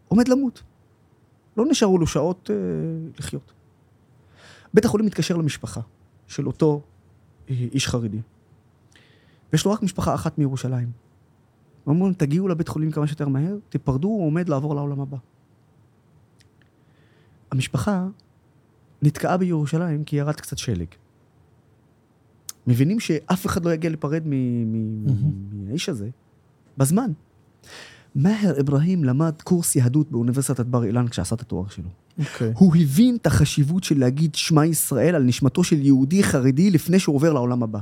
[0.08, 0.64] עומד למות.
[1.58, 2.56] לא נשארו לו שעות אה,
[3.20, 3.54] לחיות.
[4.74, 5.82] בית החולים מתקשר למשפחה
[6.28, 6.82] של אותו
[7.50, 8.22] אה, איש חרדי.
[9.54, 10.92] ויש לו רק משפחה אחת מירושלים.
[11.88, 15.18] ואמרו להם, תגיעו לבית חולים כמה שיותר מהר, תיפרדו, הוא עומד לעבור לעולם הבא.
[17.52, 18.08] המשפחה
[19.02, 20.88] נתקעה בירושלים כי ירד קצת שלג.
[22.68, 26.10] מבינים שאף אחד לא יגיע להיפרד מהאיש הזה
[26.78, 27.12] בזמן.
[28.16, 31.90] מאהר אברהים למד קורס יהדות באוניברסיטת בר אילן כשעשה את התואר שלו.
[32.19, 32.54] אוקיי.
[32.56, 37.15] הוא הבין את החשיבות של להגיד שמע ישראל על נשמתו של יהודי חרדי לפני שהוא
[37.15, 37.80] עובר לעולם הבא.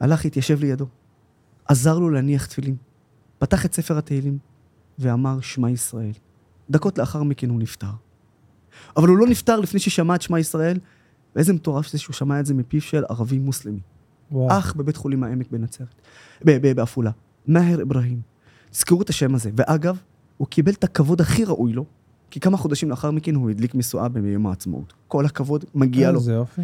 [0.00, 0.86] הלך, התיישב לידו,
[1.64, 2.76] עזר לו להניח תפילין,
[3.38, 4.38] פתח את ספר התהילים
[4.98, 6.12] ואמר שמע ישראל.
[6.70, 7.90] דקות לאחר מכן הוא נפטר.
[8.96, 10.78] אבל הוא לא נפטר לפני ששמע את שמע ישראל,
[11.36, 13.80] ואיזה מטורף זה שהוא שמע את זה מפיו של ערבי מוסלמי.
[14.32, 14.58] וואו.
[14.58, 15.94] אח בבית חולים העמק בנצרת,
[16.44, 17.10] בעפולה,
[17.46, 18.20] מאהר אברהים.
[18.70, 19.50] תזכרו את השם הזה.
[19.56, 19.98] ואגב,
[20.36, 21.84] הוא קיבל את הכבוד הכי ראוי לו,
[22.32, 24.92] כי כמה חודשים לאחר מכן הוא הדליק משואה ביום העצמאות.
[25.08, 26.18] כל הכבוד מגיע לו.
[26.18, 26.62] איזה יופי.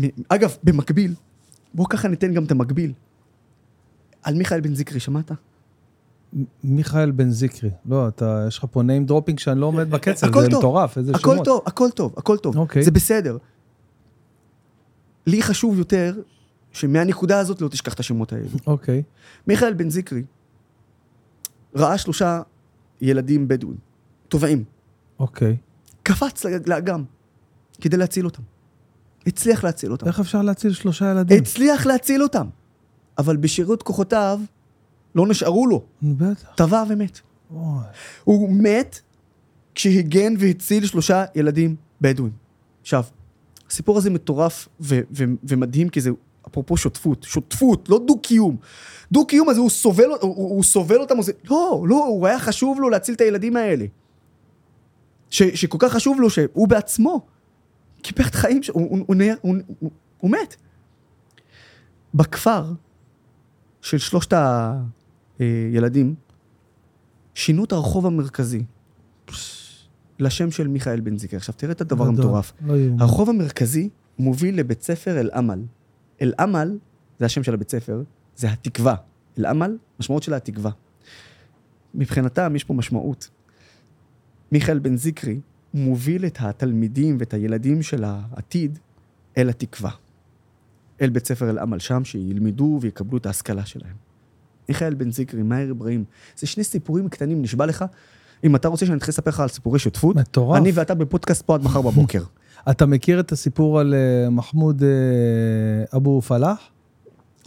[0.00, 1.14] מ- אגב, במקביל,
[1.74, 2.92] בואו ככה ניתן גם את המקביל.
[4.22, 5.32] על מיכאל בן זיקרי, שמעת?
[6.64, 7.70] מיכאל בן זיקרי.
[7.86, 10.58] לא, אתה, יש לך פה name dropping שאני לא עומד בקצב, הכל זה טוב.
[10.58, 11.44] מטורף, איזה הכל שמות.
[11.44, 12.56] טוב, הכל טוב, הכל טוב.
[12.56, 12.82] אוקיי.
[12.82, 13.36] זה בסדר.
[15.26, 16.20] לי חשוב יותר
[16.72, 18.48] שמהנקודה הזאת לא תשכח את השמות האלה.
[18.66, 19.02] אוקיי.
[19.46, 20.22] מיכאל בן זיקרי
[21.74, 22.42] ראה שלושה
[23.00, 23.76] ילדים בדואים,
[24.28, 24.64] טובעים,
[25.18, 25.56] אוקיי.
[26.02, 27.04] קפץ לאג- לאגם
[27.80, 28.42] כדי להציל אותם.
[29.26, 30.06] הצליח להציל אותם.
[30.06, 31.42] איך אפשר להציל שלושה ילדים?
[31.42, 32.46] הצליח להציל אותם.
[33.18, 34.40] אבל בשירות כוחותיו
[35.14, 36.48] לא נשארו לו, בטח.
[36.56, 37.20] טבע ומת.
[37.54, 37.78] אוי.
[38.24, 39.00] הוא מת
[39.74, 42.32] כשהגן והציל שלושה ילדים בדואים.
[42.82, 43.04] עכשיו,
[43.70, 46.10] הסיפור הזה מטורף ו- ו- ומדהים כי זה
[46.48, 48.56] אפרופו שותפות, שותפות, לא דו-קיום.
[49.12, 52.80] דו-קיום הזה הוא סובל, הוא, הוא סובל אותם, הוא זה, לא, לא, הוא היה חשוב
[52.80, 53.84] לו להציל את הילדים האלה.
[55.32, 57.26] ש, שכל כך חשוב לו שהוא בעצמו
[58.02, 60.56] קיפח את החיים, שלו, הוא, הוא, הוא, נהיה- הוא, הוא, הוא מת.
[62.14, 62.72] בכפר
[63.80, 64.32] של שלושת
[65.38, 66.14] הילדים
[67.34, 68.64] שינו את הרחוב המרכזי
[70.18, 71.36] לשם של מיכאל בן זיקר.
[71.36, 72.04] עכשיו, תראה את הדבר.
[72.06, 72.52] המטורף.
[72.66, 72.74] לא.
[72.98, 75.62] הרחוב המרכזי מוביל לבית ספר אל-עמל.
[76.22, 76.78] אל-עמל,
[77.18, 78.02] זה השם של הבית ספר,
[78.36, 78.94] זה התקווה.
[79.38, 80.70] אל-עמל, משמעות שלה התקווה.
[81.94, 83.30] מבחינתם יש פה משמעות.
[84.52, 85.40] מיכאל בן זיקרי
[85.74, 88.78] מוביל את התלמידים ואת הילדים של העתיד
[89.38, 89.90] אל התקווה.
[91.00, 93.94] אל בית ספר אל-עמל שם, שילמדו ויקבלו את ההשכלה שלהם.
[94.68, 96.04] מיכאל בן זיקרי, מאיר אברהים,
[96.36, 97.84] זה שני סיפורים קטנים, נשבע לך.
[98.44, 100.60] אם אתה רוצה שאני אתחיל לספר לך על סיפורי שותפות, מטורף.
[100.60, 102.22] אני ואתה בפודקאסט פה עד מחר בבוקר.
[102.70, 106.71] אתה מכיר את הסיפור על אה, מחמוד אה, אבו פלאח?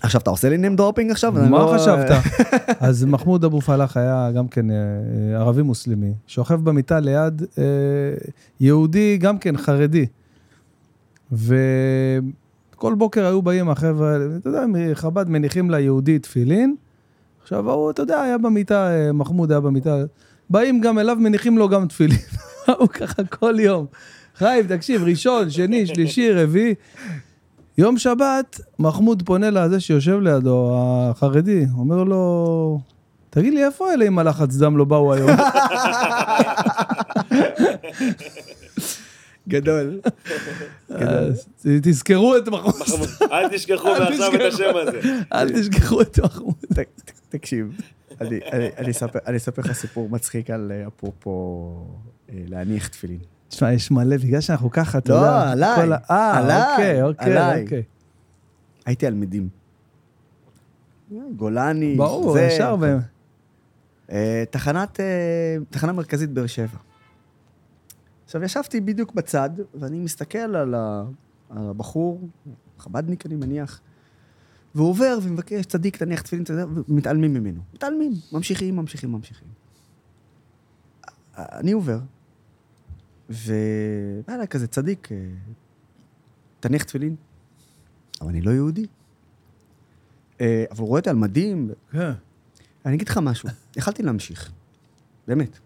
[0.05, 1.33] עכשיו, אתה עושה לי name dropping עכשיו?
[1.33, 2.11] מה לא- חשבת?
[2.79, 7.63] אז מחמוד אבו פלאח היה גם כן אה, אה, ערבי מוסלמי, שוכב במיטה ליד אה,
[8.59, 10.05] יהודי, גם כן חרדי.
[11.31, 16.75] וכל בוקר היו באים החבר'ה, אתה יודע, מחב"ד מניחים ליהודי תפילין.
[17.43, 19.95] עכשיו ההוא, אתה יודע, היה במיטה, מחמוד היה במיטה,
[20.49, 22.17] באים גם אליו, מניחים לו גם תפילין.
[22.79, 23.85] הוא ככה כל יום.
[24.35, 26.75] חיים, תקשיב, ראשון, שני, שלישי, רביעי.
[27.77, 32.79] יום שבת, מחמוד פונה לזה שיושב לידו, החרדי, אומר לו,
[33.29, 35.29] תגיד לי, איפה אלה עם הלחץ דם לא באו היום?
[39.47, 39.99] גדול.
[41.63, 42.73] תזכרו את מחמוד,
[43.31, 44.41] אל תשכחו אל מעכשיו את.
[44.53, 44.99] השם הזה.
[45.33, 46.53] אל תשכחו את מחמוד.
[47.29, 47.67] תקשיב,
[48.21, 51.71] אני- אני- אני אספר- אני אספר לך סיפור מצחיק על אה, אפרופו
[52.29, 53.19] אה, להניח תפילין.
[53.55, 55.51] תשמע, יש מלא, בגלל שאנחנו ככה, אתה לא, יודע.
[55.51, 57.63] עליי, כל אה, עליי, אוקיי, אוקיי, עליי.
[57.63, 57.83] אוקיי.
[58.85, 59.49] הייתי על מדים.
[61.35, 62.83] גולני, ברור, זה, ישר ב...
[64.11, 66.77] אה, תחנת, אה, תחנה מרכזית באר שבע.
[68.25, 70.75] עכשיו, ישבתי בדיוק בצד, ואני מסתכל על
[71.49, 72.21] הבחור,
[72.79, 73.81] חבדניק אני מניח,
[74.75, 77.61] והוא עובר ומבקש, צדיק, תניח תפילין, יודע, ומתעלמים ממנו.
[77.73, 79.47] מתעלמים, ממשיכים, ממשיכים, ממשיכים.
[81.37, 81.99] אני עובר,
[84.29, 85.17] אליי כזה צדיק, אה,
[86.59, 87.15] תניח תפילין.
[88.21, 88.85] אבל אני לא יהודי.
[90.41, 92.11] אה, אבל הוא רואה אותי על מדים, כן.
[92.85, 94.51] אני אגיד לך משהו, יכלתי להמשיך,
[95.27, 95.59] באמת.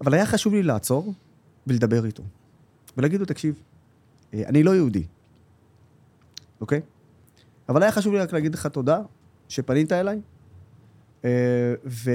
[0.00, 1.14] אבל היה חשוב לי לעצור
[1.66, 2.22] ולדבר איתו.
[2.96, 3.62] ולהגיד לו, תקשיב,
[4.34, 5.06] אה, אני לא יהודי,
[6.60, 6.80] אוקיי?
[7.68, 9.00] אבל היה חשוב לי רק להגיד לך תודה
[9.48, 10.20] שפנית אליי,
[11.86, 12.10] ו...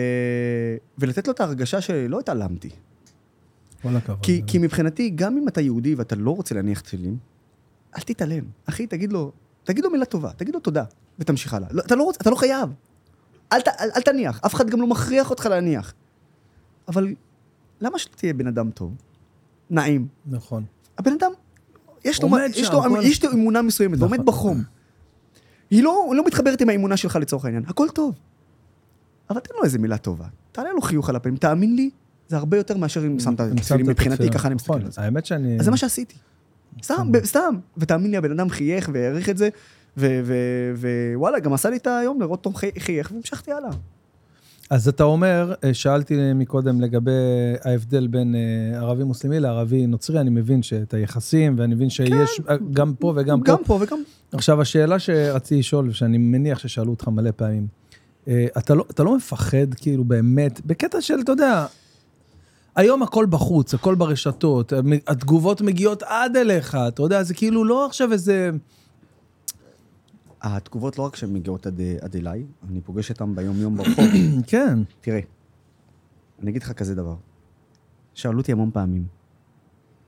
[0.97, 2.69] ולתת לו את ההרגשה שלא התעלמתי.
[3.81, 4.19] כל הכבוד.
[4.21, 7.17] כי, כי מבחינתי, גם אם אתה יהודי ואתה לא רוצה להניח תפילין,
[7.97, 8.43] אל תתעלם.
[8.65, 9.31] אחי, תגיד לו,
[9.63, 10.83] תגיד לו מילה טובה, תגיד לו תודה,
[11.19, 11.67] ותמשיך הלאה.
[11.71, 12.69] לא, אתה לא רוצה, אתה לא חייב.
[13.53, 15.93] אל, ת- אל, אל תניח, אף אחד גם לא מכריח אותך להניח.
[16.87, 17.13] אבל
[17.81, 18.93] למה שלא תהיה בן אדם טוב?
[19.69, 20.07] נעים.
[20.25, 20.63] נכון.
[20.97, 21.31] הבן אדם,
[22.05, 24.09] יש לו, יש לו, כל- יש לו אמונה מסוימת, נכון.
[24.11, 24.63] ועומד בחום.
[25.69, 28.15] היא לא, לא מתחברת עם האמונה שלך לצורך העניין, הכל טוב.
[29.29, 30.25] אבל תן לו איזה מילה טובה.
[30.51, 31.89] תעלה לו חיוך על הפנים, תאמין לי,
[32.29, 34.29] זה הרבה יותר מאשר אם שמת תפילין מבחינתי.
[34.29, 35.01] ככה אני מסתכל נכון, על זה.
[35.01, 35.59] האמת שאני...
[35.59, 36.15] אז זה מה שעשיתי.
[36.83, 37.55] סתם, ב- סתם.
[37.77, 39.49] ותאמין לי, הבן אדם חייך והעריך את זה,
[39.97, 43.69] ווואלה, גם עשה לי את היום לראות אותו חי- חייך, והמשכתי הלאה.
[44.69, 47.11] אז אתה אומר, אה, שאלתי מקודם לגבי
[47.65, 52.55] ההבדל בין אה, ערבי מוסלמי לערבי נוצרי, אני מבין שאת היחסים, ואני מבין שיש אה,
[52.73, 53.51] גם פה וגם פה.
[53.51, 53.97] גם פה וגם...
[54.31, 57.67] עכשיו, השאלה שרציתי לשאול, ושאני מניח ששאלו אותך מלא פעמים,
[58.57, 61.65] אתה לא, אתה לא מפחד, כאילו, באמת, בקטע של, אתה יודע,
[62.75, 64.73] היום הכל בחוץ, הכל ברשתות,
[65.07, 68.49] התגובות מגיעות עד אליך, אתה יודע, זה כאילו לא עכשיו איזה...
[70.41, 74.05] התגובות לא רק שהן מגיעות עד, עד אליי, אני פוגש אותן ביום-יום ברחוב.
[74.47, 75.19] כן, תראה,
[76.41, 77.15] אני אגיד לך כזה דבר.
[78.13, 79.05] שאלו אותי המון פעמים.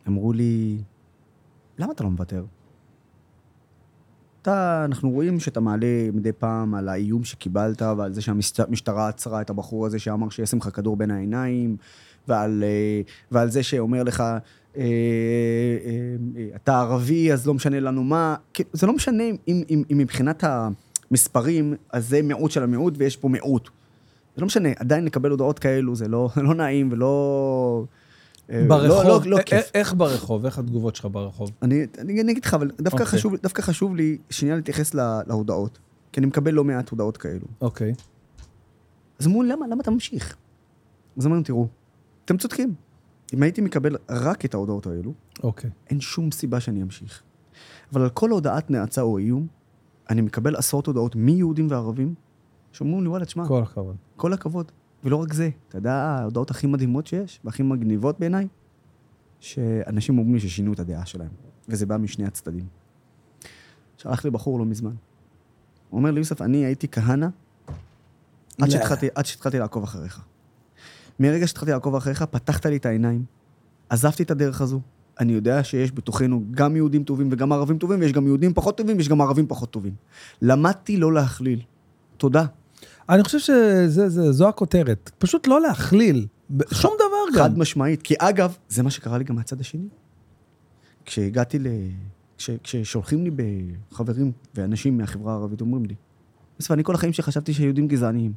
[0.07, 0.77] אמרו לי,
[1.77, 2.45] למה אתה לא מוותר?
[4.41, 9.49] אתה, אנחנו רואים שאתה מעלה מדי פעם על האיום שקיבלת ועל זה שהמשטרה עצרה את
[9.49, 11.77] הבחור הזה שאמר שישים לך כדור בין העיניים,
[12.31, 14.41] ועל, אה, ועל זה שאומר לך, אה,
[14.77, 18.35] אה, אתה ערבי, אז לא משנה לנו מה.
[18.53, 23.17] כאילו, זה לא משנה אם, אם, אם מבחינת המספרים, אז זה מיעוט של המיעוט ויש
[23.17, 23.69] פה מיעוט.
[24.35, 27.83] זה לא משנה, עדיין לקבל הודעות כאלו זה לא, לא נעים ולא...
[28.51, 29.71] אה, ברחוב, לא, לא, לא כיף.
[29.73, 30.45] איך ברחוב?
[30.45, 31.51] איך התגובות שלך ברחוב?
[31.61, 33.05] אני, אני, אני אגיד לך, אבל דווקא, אוקיי.
[33.05, 35.79] חשוב, דווקא חשוב לי שנייה להתייחס לה, להודעות.
[36.11, 37.45] כי אני מקבל לא מעט הודעות כאלו.
[37.61, 37.93] אוקיי.
[39.19, 40.35] אז אמרו, למה, למה אתה ממשיך?
[41.17, 41.67] אז אמרנו, תראו,
[42.31, 42.73] אתם צודקים.
[43.33, 45.13] אם הייתי מקבל רק את ההודעות האלו,
[45.43, 45.69] אוקיי.
[45.89, 47.23] אין שום סיבה שאני אמשיך.
[47.93, 49.47] אבל על כל הודעת נאצה או איום,
[50.09, 52.15] אני מקבל עשרות הודעות מיהודים וערבים,
[52.71, 53.95] שאומרים לי, וואלה, תשמע, כל הכבוד.
[54.15, 54.71] כל הכבוד.
[55.03, 58.47] ולא רק זה, אתה יודע, ההודעות הכי מדהימות שיש, והכי מגניבות בעיניי,
[59.39, 61.31] שאנשים אומרים לי ששינו את הדעה שלהם,
[61.69, 62.65] וזה בא משני הצדדים.
[63.97, 64.93] שלח לי בחור לא מזמן.
[65.89, 67.27] הוא אומר לי, יוסף, אני הייתי כהנא
[69.15, 70.30] עד שהתחלתי לעקוב אחריך.
[71.21, 73.25] מרגע שהתחלתי לעקוב אחריך, פתחת לי את העיניים,
[73.89, 74.81] עזבתי את הדרך הזו.
[75.19, 78.97] אני יודע שיש בתוכנו גם יהודים טובים וגם ערבים טובים, ויש גם יהודים פחות טובים,
[78.97, 79.93] ויש גם ערבים פחות טובים.
[80.41, 81.61] למדתי לא להכליל.
[82.17, 82.45] תודה.
[83.09, 85.11] אני חושב שזו הכותרת.
[85.17, 86.27] פשוט לא להכליל.
[86.73, 87.43] שום דבר גם.
[87.43, 88.01] חד משמעית.
[88.01, 89.87] כי אגב, זה מה שקרה לי גם מהצד השני.
[91.05, 91.67] כשהגעתי ל...
[92.37, 92.49] כש...
[92.63, 93.31] כששולחים לי
[93.91, 95.95] בחברים ואנשים מהחברה הערבית, אומרים לי,
[96.59, 98.33] בסוף, אני כל החיים שלי חשבתי שיהודים גזעניים.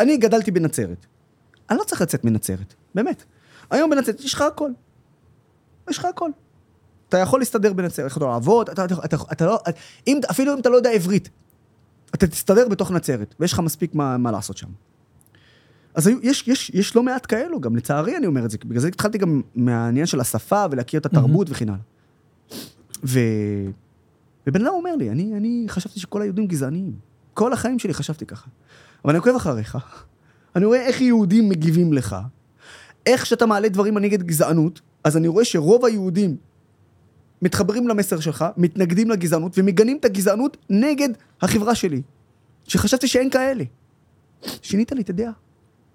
[0.00, 1.06] אני גדלתי בנצרת.
[1.70, 3.24] אני לא צריך לצאת מנצרת, באמת.
[3.70, 4.70] היום בנצרת יש לך הכל.
[5.90, 6.30] יש לך הכל.
[7.08, 9.58] אתה יכול להסתדר בנצרת, אתה יכול לעבוד, אתה, אתה, אתה, אתה לא,
[10.06, 11.28] אם, אפילו אם אתה לא יודע עברית,
[12.14, 14.68] אתה תסתדר בתוך נצרת, ויש לך מספיק מה, מה לעשות שם.
[15.94, 18.80] אז היו, יש, יש, יש לא מעט כאלו, גם לצערי אני אומר את זה, בגלל
[18.80, 21.80] זה התחלתי גם מהעניין של השפה ולהכיר את התרבות וכן הלאה.
[23.04, 23.20] ו...
[24.46, 26.92] ובן אדם אומר לי, אני, אני חשבתי שכל היהודים גזעניים.
[27.34, 28.50] כל החיים שלי חשבתי ככה.
[29.04, 29.78] אבל אני עוקב אחריך,
[30.56, 32.16] אני רואה איך יהודים מגיבים לך,
[33.06, 36.36] איך שאתה מעלה דברים נגד גזענות, אז אני רואה שרוב היהודים
[37.42, 41.08] מתחברים למסר שלך, מתנגדים לגזענות ומגנים את הגזענות נגד
[41.42, 42.02] החברה שלי,
[42.68, 43.64] שחשבתי שאין כאלה.
[44.62, 45.32] שינית לי את הדעה.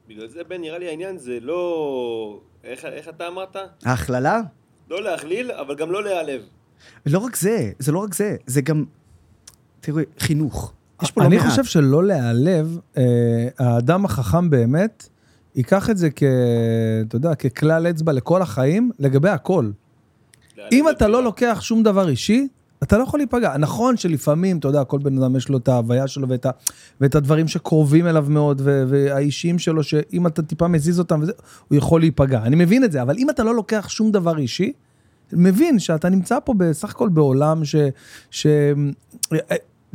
[0.08, 2.42] בגלל זה, בן, נראה לי העניין זה לא...
[2.64, 3.56] איך, איך אתה אמרת?
[3.86, 4.42] ההכללה?
[4.90, 6.42] לא להכליל, אבל גם לא להיעלב.
[7.06, 8.86] לא רק זה, זה לא רק זה, זה גם,
[9.80, 10.74] תראו, חינוך.
[11.02, 11.46] יש פה לא אני מעט.
[11.46, 13.04] חושב שלא להיעלב, אה,
[13.60, 15.10] האדם החכם באמת,
[15.56, 16.24] ייקח את זה כ...
[17.08, 19.72] אתה יודע, ככלל אצבע לכל החיים, לגבי הכל.
[20.72, 21.24] אם אתה לא.
[21.24, 22.48] לוקח שום דבר אישי,
[22.84, 23.58] אתה לא יכול להיפגע.
[23.58, 26.50] נכון שלפעמים, אתה יודע, כל בן אדם יש לו את ההוויה שלו ואת, ה,
[27.02, 31.32] ואת הדברים שקרובים אליו מאוד, ו, והאישיים שלו, שאם אתה טיפה מזיז אותם, וזה,
[31.68, 32.42] הוא יכול להיפגע.
[32.44, 34.74] אני מבין את זה, אבל אם אתה לא לוקח שום דבר אישי,
[35.34, 37.76] מבין שאתה נמצא פה בסך הכל בעולם ש...
[38.32, 38.48] ש...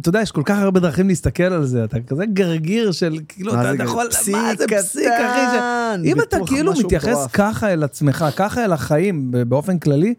[0.00, 3.52] אתה יודע, יש כל כך הרבה דרכים להסתכל על זה, אתה כזה גרגיר של, כאילו,
[3.54, 5.60] אתה, יכול, מה זה פסיק, אחי, ש...
[6.04, 7.30] אם אתה כאילו מתייחס מטורף.
[7.32, 10.14] ככה אל עצמך, ככה אל החיים באופן כללי,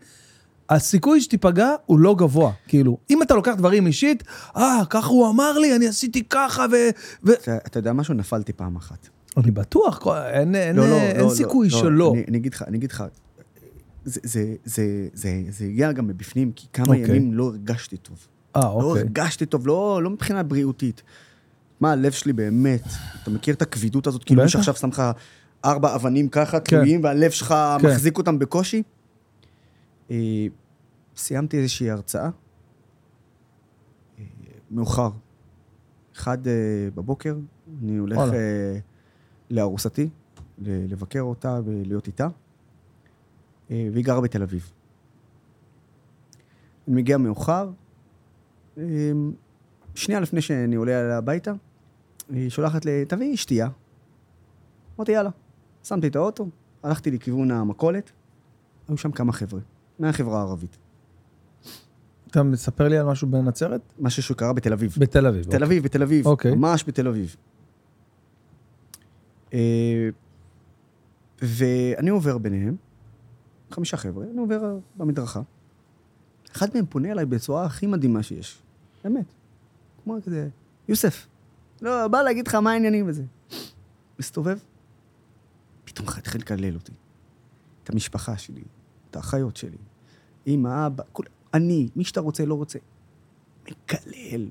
[0.69, 2.51] הסיכוי שתיפגע הוא לא גבוה.
[2.67, 4.23] כאילו, אם אתה לוקח דברים אישית,
[4.57, 6.75] אה, ככה הוא אמר לי, אני עשיתי ככה, ו...
[7.23, 7.33] ו...
[7.33, 8.13] אתה, אתה יודע משהו?
[8.13, 9.09] נפלתי פעם אחת.
[9.37, 12.11] אני בטוח, אין, אין, לא, לא, אין לא, סיכוי לא, שלא.
[12.13, 13.03] אני, אני אגיד לך, אני אגיד לך,
[14.05, 17.01] זה, זה, זה, זה, זה הגיע גם מבפנים, כי כמה אוקיי.
[17.01, 18.27] ימים לא הרגשתי טוב.
[18.57, 19.01] אה, לא אוקיי.
[19.01, 21.03] הרגשתי טוב, לא, לא מבחינה בריאותית.
[21.79, 22.83] מה, הלב שלי באמת,
[23.23, 24.23] אתה מכיר את הכבידות הזאת?
[24.23, 24.45] כאילו בטח.
[24.45, 25.03] מישהו עכשיו שם לך
[25.65, 26.77] ארבע אבנים ככה, כן.
[26.77, 27.87] תלויים, והלב שלך כן.
[27.87, 28.83] מחזיק אותם בקושי?
[30.11, 30.45] אה,
[31.15, 32.29] סיימתי איזושהי הרצאה,
[34.19, 34.23] אה,
[34.71, 35.09] מאוחר.
[36.15, 36.53] אחד אה,
[36.95, 37.35] בבוקר,
[37.83, 38.19] אני הולך
[39.49, 40.09] לארוסתי,
[40.61, 42.27] לבקר אותה ולהיות איתה,
[43.69, 44.71] והיא גרה בתל אביב.
[46.87, 47.69] אני מגיע מאוחר,
[49.95, 51.53] שנייה לפני שאני עולה אליה הביתה,
[52.29, 53.67] היא שולחת לי, תביאי שתייה.
[54.97, 55.29] אמרתי, יאללה.
[55.83, 56.49] שמתי את האוטו,
[56.83, 58.11] הלכתי לכיוון המכולת,
[58.87, 59.59] היו שם כמה חבר'ה,
[59.99, 60.77] מהחברה הערבית.
[62.31, 63.81] אתה מספר לי על משהו בנצרת?
[63.99, 64.95] משהו שקרה בתל אביב.
[64.97, 65.45] בתל אביב.
[65.47, 66.27] בתל אביב, בתל אביב.
[66.27, 66.55] אוקיי.
[66.55, 67.35] ממש בתל אביב.
[69.53, 70.09] אה,
[71.41, 72.75] ואני עובר ביניהם,
[73.71, 75.41] חמישה חבר'ה, אני עובר במדרכה.
[76.55, 78.61] אחד מהם פונה אליי בצורה הכי מדהימה שיש.
[79.09, 79.33] באמת.
[80.03, 80.49] כמו כזה,
[80.87, 81.27] יוסף,
[81.81, 83.23] לא, בא להגיד לך מה העניינים וזה.
[84.19, 84.57] מסתובב,
[85.85, 86.91] פתאום התחיל לקלל אותי.
[87.83, 88.63] את המשפחה שלי,
[89.11, 89.77] את האחיות שלי,
[90.47, 92.79] אמא, אבא, כול, אני, מי שאתה רוצה, לא רוצה.
[93.63, 94.49] מקלל.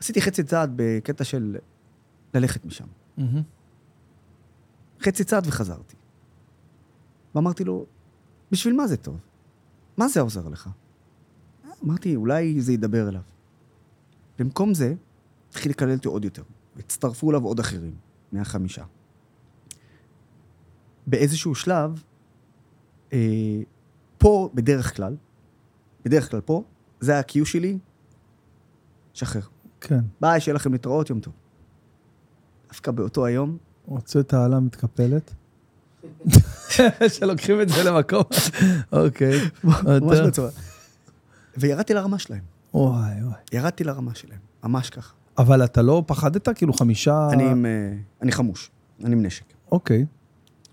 [0.00, 1.56] עשיתי חצי צעד בקטע של
[2.34, 2.86] ללכת משם.
[3.16, 3.42] מהמם.
[5.00, 5.96] חצי צעד וחזרתי.
[7.34, 7.86] ואמרתי לו,
[8.50, 9.20] בשביל מה זה טוב?
[9.96, 10.70] מה זה עוזר לך?
[11.84, 13.20] אמרתי, אולי זה ידבר אליו.
[14.38, 14.94] במקום זה,
[15.50, 16.42] התחיל לקלל אותי עוד יותר.
[16.78, 17.94] הצטרפו אליו עוד אחרים,
[18.32, 18.84] מהחמישה.
[21.06, 22.02] באיזשהו שלב,
[23.12, 23.18] אה,
[24.18, 25.16] פה, בדרך כלל,
[26.04, 26.62] בדרך כלל פה,
[27.00, 27.78] זה ה-Q שלי,
[29.12, 29.42] שחרר.
[29.80, 30.00] כן.
[30.20, 31.34] ביי, שיהיה לכם להתראות, יום טוב.
[32.68, 33.56] דווקא באותו היום,
[33.86, 35.34] רוצה את העלה מתקפלת.
[37.14, 38.22] שלוקחים את זה למקום.
[38.92, 39.40] אוקיי.
[39.64, 40.18] ממש.
[40.18, 40.50] בצורה.
[41.56, 42.42] וירדתי לרמה שלהם.
[42.74, 43.34] וואי וואי.
[43.52, 45.14] ירדתי לרמה שלהם, ממש ככה.
[45.38, 46.48] אבל אתה לא פחדת?
[46.48, 47.28] כאילו חמישה...
[47.32, 47.66] אני עם...
[47.66, 47.92] אה,
[48.22, 48.70] אני חמוש,
[49.04, 49.44] אני עם נשק.
[49.72, 50.06] אוקיי.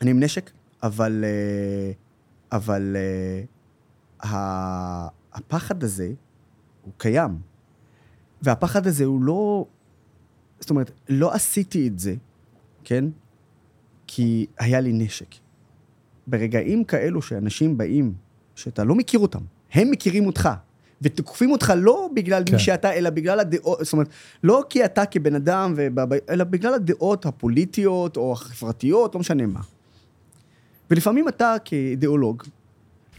[0.02, 0.52] אני עם נשק,
[0.84, 1.24] אבל...
[1.28, 1.92] אה,
[2.58, 2.96] אבל...
[2.96, 3.44] אה,
[4.30, 6.12] ה- הפחד הזה,
[6.82, 7.38] הוא קיים.
[8.42, 9.66] והפחד הזה הוא לא...
[10.60, 12.16] זאת אומרת, לא עשיתי את זה,
[12.84, 13.06] כן?
[14.08, 15.36] כי היה לי נשק.
[16.28, 18.14] ברגעים כאלו שאנשים באים,
[18.56, 19.42] שאתה לא מכיר אותם,
[19.74, 20.50] הם מכירים אותך,
[21.04, 22.54] ותוקפים אותך לא בגלל כן.
[22.54, 24.08] מי שאתה, אלא בגלל הדעות, זאת אומרת,
[24.44, 29.60] לא כי אתה כבן אדם, ובב- אלא בגלל הדעות הפוליטיות או החברתיות, לא משנה מה.
[30.92, 32.44] ולפעמים אתה כאידיאולוג,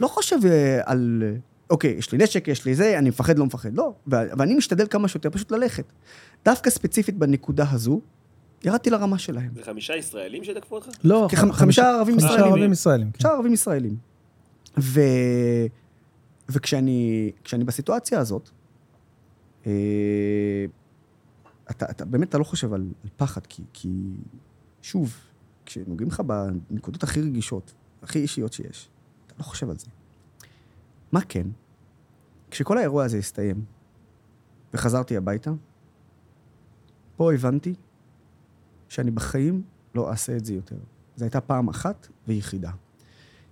[0.00, 1.22] לא חושב אה, על,
[1.70, 3.92] אוקיי, יש לי נשק, יש לי זה, אני מפחד, לא מפחד, לא.
[4.12, 5.84] ו- ואני משתדל כמה שיותר פשוט ללכת.
[6.44, 8.00] דווקא ספציפית בנקודה הזו,
[8.64, 9.50] ירדתי לרמה שלהם.
[9.54, 10.88] זה חמישה ישראלים שתקפו אותך?
[11.04, 12.52] לא, חמישה ערבים חמישה ישראלים.
[12.52, 13.20] ערבים ישראלים, כן.
[13.20, 13.96] שאר ערבים ישראלים.
[14.78, 15.00] ו...
[16.48, 18.50] וכשאני כשאני בסיטואציה הזאת,
[19.66, 19.72] אה,
[21.70, 23.88] אתה, אתה באמת, אתה לא חושב על, על פחד, כי, כי
[24.82, 25.16] שוב,
[25.66, 28.88] כשנוגעים לך בנקודות הכי רגישות, הכי אישיות שיש,
[29.26, 29.86] אתה לא חושב על זה.
[31.12, 31.46] מה כן?
[32.50, 33.64] כשכל האירוע הזה הסתיים,
[34.74, 35.50] וחזרתי הביתה,
[37.16, 37.74] פה הבנתי
[38.88, 39.62] שאני בחיים
[39.94, 40.78] לא אעשה את זה יותר.
[41.16, 42.70] זו הייתה פעם אחת ויחידה.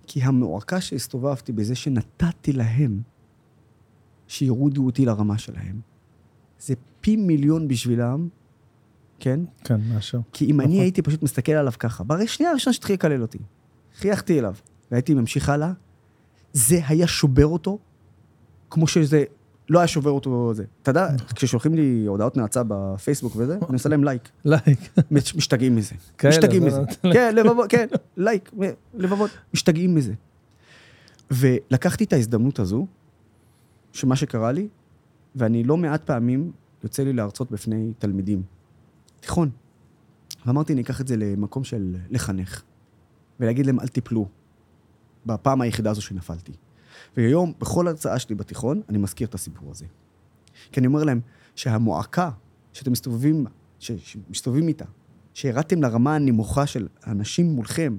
[0.07, 3.01] כי המועקה שהסתובבתי בזה שנתתי להם
[4.27, 5.81] שיורידו אותי לרמה שלהם,
[6.59, 8.27] זה פי מיליון בשבילם,
[9.19, 9.39] כן?
[9.63, 10.19] כן, מאשר.
[10.33, 10.81] כי אם אני נכון.
[10.81, 13.37] הייתי פשוט מסתכל עליו ככה, ברי שנייה הראשונה שהתחיל לקלל אותי,
[13.95, 14.55] חייכתי אליו,
[14.91, 15.71] והייתי ממשיך הלאה,
[16.53, 17.79] זה היה שובר אותו,
[18.69, 19.23] כמו שזה
[19.69, 20.63] לא היה שובר אותו זה.
[20.81, 24.29] אתה יודע, כששולחים לי הודעות נאצה בפייסבוק וזה, אני עושה להם לייק.
[24.45, 24.79] לייק.
[25.11, 25.95] מש- משתגעים מזה.
[26.29, 26.77] משתגעים זה מזה.
[27.03, 27.13] להם.
[27.13, 27.87] כן, לבבות, כן,
[28.17, 28.51] לייק,
[28.93, 30.13] לבבות, משתגעים מזה.
[31.31, 32.87] ולקחתי את ההזדמנות הזו,
[33.93, 34.67] שמה שקרה לי,
[35.35, 36.51] ואני לא מעט פעמים
[36.83, 38.43] יוצא לי להרצות בפני תלמידים.
[39.19, 39.49] תיכון.
[40.45, 42.61] ואמרתי, אני אקח את זה למקום של לחנך,
[43.39, 44.27] ולהגיד להם, אל תיפלו,
[45.25, 46.51] בפעם היחידה הזו שנפלתי.
[47.17, 49.85] והיום, בכל הרצאה שלי בתיכון, אני מזכיר את הסיפור הזה.
[50.71, 51.21] כי אני אומר להם
[51.55, 52.29] שהמועקה
[52.73, 53.45] שאתם מסתובבים,
[53.79, 54.85] ש- שמסתובבים איתה,
[55.33, 57.97] שירדתם לרמה הנמוכה של האנשים מולכם,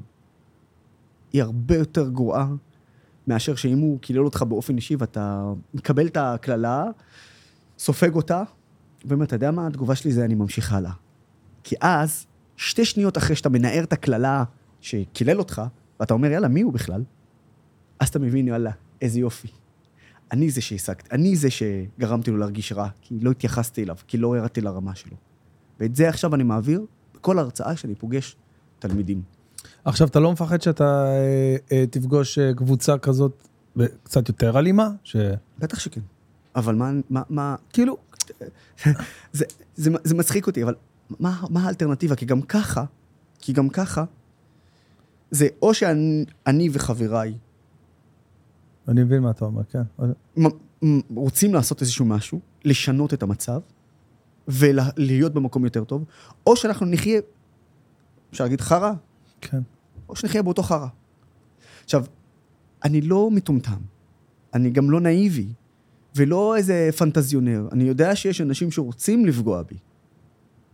[1.33, 2.49] היא הרבה יותר גרועה
[3.27, 6.85] מאשר שאם הוא קילל אותך באופן אישי ואתה מקבל את הקללה,
[7.79, 8.43] סופג אותה,
[9.05, 10.93] ואומר, אתה יודע מה, התגובה שלי זה אני ממשיך הלאה.
[11.63, 14.45] כי אז, שתי שניות אחרי שאתה מנער את הקללה
[14.81, 15.63] שקילל אותך,
[16.01, 17.05] ואתה אומר, יאללה, מי הוא בכלל?
[18.01, 18.71] אז אתה מבין, יאללה,
[19.05, 19.49] איזה יופי.
[20.33, 24.37] אני זה שהשגתי, אני זה שגרמתי לו להרגיש רע, כי לא התייחסתי אליו, כי לא
[24.37, 25.17] ירדתי לרמה שלו.
[25.81, 26.85] ואת זה עכשיו אני מעביר
[27.15, 28.37] בכל הרצאה שאני פוגש
[28.79, 29.23] תלמידים.
[29.85, 33.49] עכשיו, אתה לא מפחד שאתה אה, אה, תפגוש אה, קבוצה כזאת
[34.03, 34.89] קצת יותר אלימה?
[35.05, 36.01] שכאילו, בטח שכן.
[36.57, 37.57] אבל מה, מה, מה,
[39.33, 39.45] זה,
[39.75, 40.75] זה, זה מצחיק אותי, אבל
[41.21, 42.17] מה, מה האלטרנטיבה?
[42.17, 42.85] כי גם ככה,
[43.39, 44.05] כי גם ככה,
[45.31, 47.35] זה או שאני אני וחבריי
[48.89, 49.83] אני מבין מה אתה אומר, כן.
[51.15, 53.61] רוצים לעשות איזשהו משהו, לשנות את המצב,
[54.49, 56.05] ולהיות במקום יותר טוב,
[56.47, 57.21] או שאנחנו נחיה,
[58.31, 58.93] אפשר להגיד חרא,
[59.41, 59.61] כן.
[60.09, 60.87] או שנחיה באותו חרא.
[61.85, 62.05] עכשיו,
[62.85, 63.81] אני לא מטומטם,
[64.55, 65.49] אני גם לא נאיבי,
[66.17, 67.69] ולא איזה פנטזיונר.
[67.73, 69.77] אני יודע שיש אנשים שרוצים לפגוע בי.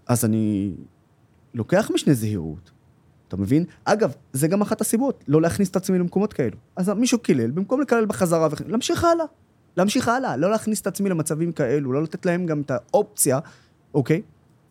[0.06, 0.74] אז אני
[1.54, 2.70] לוקח משנה זהירות.
[3.30, 3.64] אתה מבין?
[3.84, 6.56] אגב, זה גם אחת הסיבות, לא להכניס את עצמי למקומות כאלו.
[6.76, 9.24] אז מישהו קילל, במקום לקלל בחזרה, להמשיך הלאה.
[9.76, 13.38] להמשיך הלאה, לא להכניס את עצמי למצבים כאלו, לא לתת להם גם את האופציה,
[13.94, 14.22] אוקיי?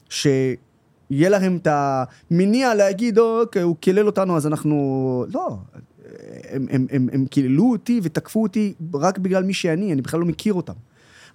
[0.10, 5.26] שיהיה להם את המניע להגיד, אוקיי, הוא קילל אותנו, אז אנחנו...
[5.34, 5.58] לא,
[6.50, 10.26] הם, הם, הם, הם קיללו אותי ותקפו אותי רק בגלל מי שאני, אני בכלל לא
[10.26, 10.74] מכיר אותם.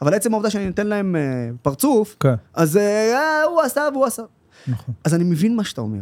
[0.03, 4.23] אבל עצם העובדה שאני נותן להם אה, פרצוף, כן, אז אה, הוא עשה והוא עשה.
[4.69, 4.95] נכון.
[5.05, 6.01] אז אני מבין מה שאתה אומר.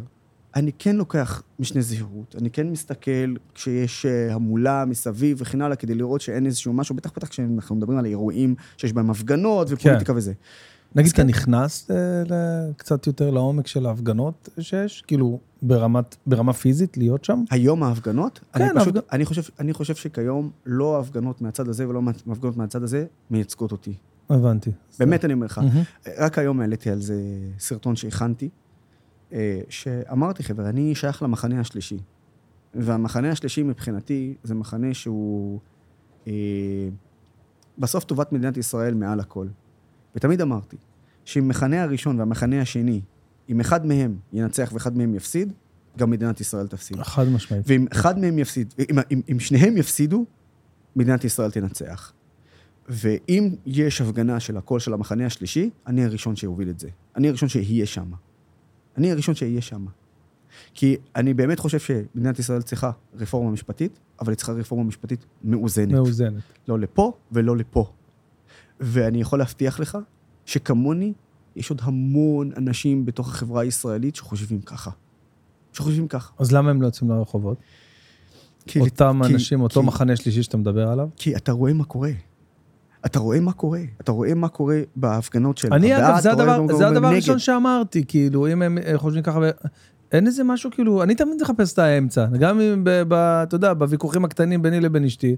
[0.57, 3.11] אני כן לוקח משנה זהירות, אני כן מסתכל
[3.55, 7.99] כשיש אה, המולה מסביב וכן הלאה, כדי לראות שאין איזשהו משהו, בטח בטח כשאנחנו מדברים
[7.99, 10.33] על אירועים שיש בהם הפגנות ופוליטיקה וזה.
[10.95, 11.29] נגיד, אתה כן.
[11.29, 11.97] נכנס אה,
[12.77, 15.05] קצת יותר לעומק של ההפגנות שיש?
[15.07, 17.45] כאילו, ברמת- ברמה פיזית, להיות שם?
[17.51, 21.89] היום ההפגנות, כן, אני פשוט, ההפג- אני חושב, אני חושב שכיום לא ההפגנות מהצד הזה
[21.89, 23.95] ולא ההפגנות מהצד הזה מייצגות אותי.
[24.31, 24.71] הבנתי.
[24.99, 25.61] באמת אני אומר לך.
[26.19, 27.15] רק היום העליתי על זה
[27.59, 28.49] סרטון שהכנתי,
[29.69, 31.99] שאמרתי, חבר'ה, אני שייך למחנה השלישי.
[32.75, 35.61] והמחנה השלישי מבחינתי זה מחנה שהוא
[36.27, 36.33] אה,
[37.79, 39.47] בסוף טובת מדינת ישראל מעל הכל.
[40.17, 40.77] ותמיד אמרתי,
[41.25, 43.01] שאם המחנה הראשון והמחנה השני,
[43.49, 45.53] אם אחד מהם ינצח ואחד מהם יפסיד,
[45.99, 46.97] גם מדינת ישראל תפסיד.
[47.03, 47.65] חד משמעית.
[47.67, 50.25] ואם אחד מהם יפסיד, אם, אם, אם שניהם יפסידו,
[50.97, 52.13] מדינת ישראל תנצח.
[52.89, 56.89] ואם יש הפגנה של הקול של המחנה השלישי, אני הראשון שיוביל את זה.
[57.17, 58.11] אני הראשון שיהיה שם.
[58.97, 59.87] אני הראשון שיהיה שם.
[60.75, 65.93] כי אני באמת חושב שמדינת ישראל צריכה רפורמה משפטית, אבל היא צריכה רפורמה משפטית מאוזנת.
[65.93, 66.43] מאוזנת.
[66.69, 67.91] לא לפה ולא לפה.
[68.81, 69.99] ואני יכול להבטיח לך
[70.47, 71.13] שכמוני,
[71.57, 74.91] יש עוד המון אנשים בתוך החברה הישראלית שחושבים ככה.
[75.73, 76.33] שחושבים ככה.
[76.39, 77.59] אז למה הם לא יוצאים לרחובות?
[78.67, 81.09] כי- אותם כי- אנשים, אותו כי- מחנה שלישי שאתה מדבר עליו?
[81.17, 82.11] כי אתה רואה מה קורה.
[83.07, 86.89] אתה רואה מה קורה, אתה רואה מה קורה בהפגנות של אני אגב, זה הדבר, זה
[86.89, 87.07] הדבר.
[87.07, 89.41] הראשון שאמרתי, כאילו, אם הם אה, חושבים ככה,
[90.13, 94.63] אין איזה משהו, כאילו, אני תמיד מחפש את האמצע, גם אם, אתה יודע, בוויכוחים הקטנים
[94.63, 95.37] ביני לבין אשתי.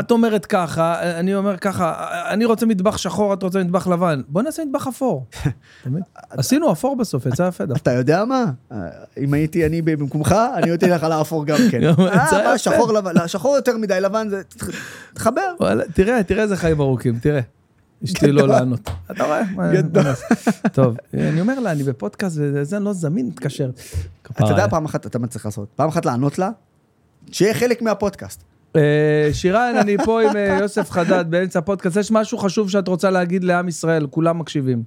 [0.00, 4.20] את אומרת ככה, אני אומר ככה, אני רוצה מטבח שחור, את רוצה מטבח לבן.
[4.28, 5.26] בוא נעשה מטבח אפור.
[6.30, 7.82] עשינו אפור בסוף, יצא יפה דווקא.
[7.82, 8.44] אתה יודע מה?
[9.18, 11.82] אם הייתי אני במקומך, אני הייתי לך על האפור גם כן.
[11.84, 11.94] אה,
[12.44, 12.58] מה.
[12.58, 14.42] שחור לבן, לא, שחור יותר מדי לבן, זה...
[15.14, 15.54] תחבר.
[15.94, 17.40] תראה, תראה איזה חיים ארוכים, תראה.
[18.04, 18.90] אשתי לא לענות.
[19.10, 19.42] אתה רואה?
[19.54, 20.02] מה- גדול.
[20.04, 20.12] מה?
[20.72, 23.70] טוב, אני אומר לה, אני בפודקאסט וזה, אני לא זמין, תתקשר.
[24.30, 26.50] אתה יודע, פעם אחת אתה מצליח לעשות, פעם אחת לענות לה,
[27.32, 28.42] שיהיה חלק מהפודקאסט.
[28.76, 31.96] אה, שירן, אני פה עם אה, יוסף חדד באמצע הפודקאסט.
[31.96, 34.82] יש משהו חשוב שאת רוצה להגיד לעם ישראל, כולם מקשיבים.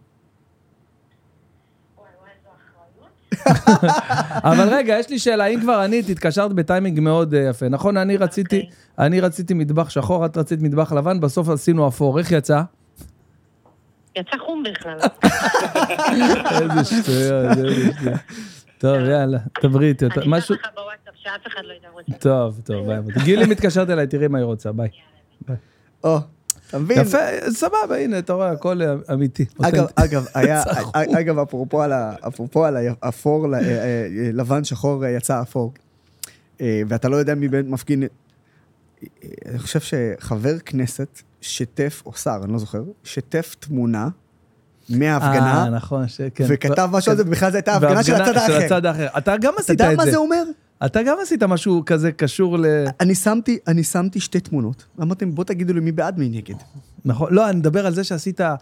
[4.50, 7.70] אבל רגע, יש לי שאלה, אם כבר ענית, התקשרת בטיימינג מאוד אה, יפה.
[7.70, 8.70] נכון, אני רציתי,
[9.00, 12.20] אני רציתי מטבח שחור, את רצית מטבח לבן, בסוף עשינו אפור.
[12.20, 12.62] איך יצא?
[14.16, 14.98] יצא חום בכלל.
[16.62, 18.20] איזה שטויות, איזה שטויות.
[18.78, 20.06] טוב, יאללה, דברי איתי.
[20.06, 20.38] אני.
[20.38, 20.68] אשלח לך
[21.26, 22.12] שאף אחד לא ידע רוצה.
[22.20, 23.24] טוב, טוב, ביי.
[23.24, 24.90] גילי מתקשרת אליי, תראי מה היא רוצה, ביי.
[26.04, 26.18] או,
[26.70, 26.98] אתה מבין?
[27.02, 27.18] יפה,
[27.50, 29.46] סבבה, הנה, אתה רואה, הכל אה, אמיתי.
[29.64, 29.86] אגב.
[29.96, 30.64] אגב, היה.
[30.94, 33.66] אגב, אפרופו על ה- אפרופו על האפור, אה, אה,
[34.34, 35.74] לבן, שחור, אה, יצא אפור.
[36.62, 38.04] אה, ואתה לא יודע מי באמת מפגין.
[38.04, 38.08] אה,
[39.50, 46.08] אני חושב שחבר כנסת שיתף, או שר, אני לא זוכר, שיתף תמונה אה, מההפגנה, נכון,
[46.08, 46.44] שכן.
[46.48, 48.66] וכתב משהו על זה, ובכלל זו הייתה הפגנה של הצד של האחר.
[48.66, 49.08] הצד האחר.
[49.18, 50.12] אתה גם אתה עשית יודע את מה זה.
[50.12, 50.44] זה אומר?
[50.86, 52.66] אתה גם עשית משהו כזה קשור ל...
[53.00, 54.86] אני שמתי, אני שמתי שתי תמונות.
[55.02, 56.56] אמרתם, בוא תגידו לי מי בעד, מי נגד.
[57.06, 58.56] נכון, לא, אני מדבר על זה שעשית אה,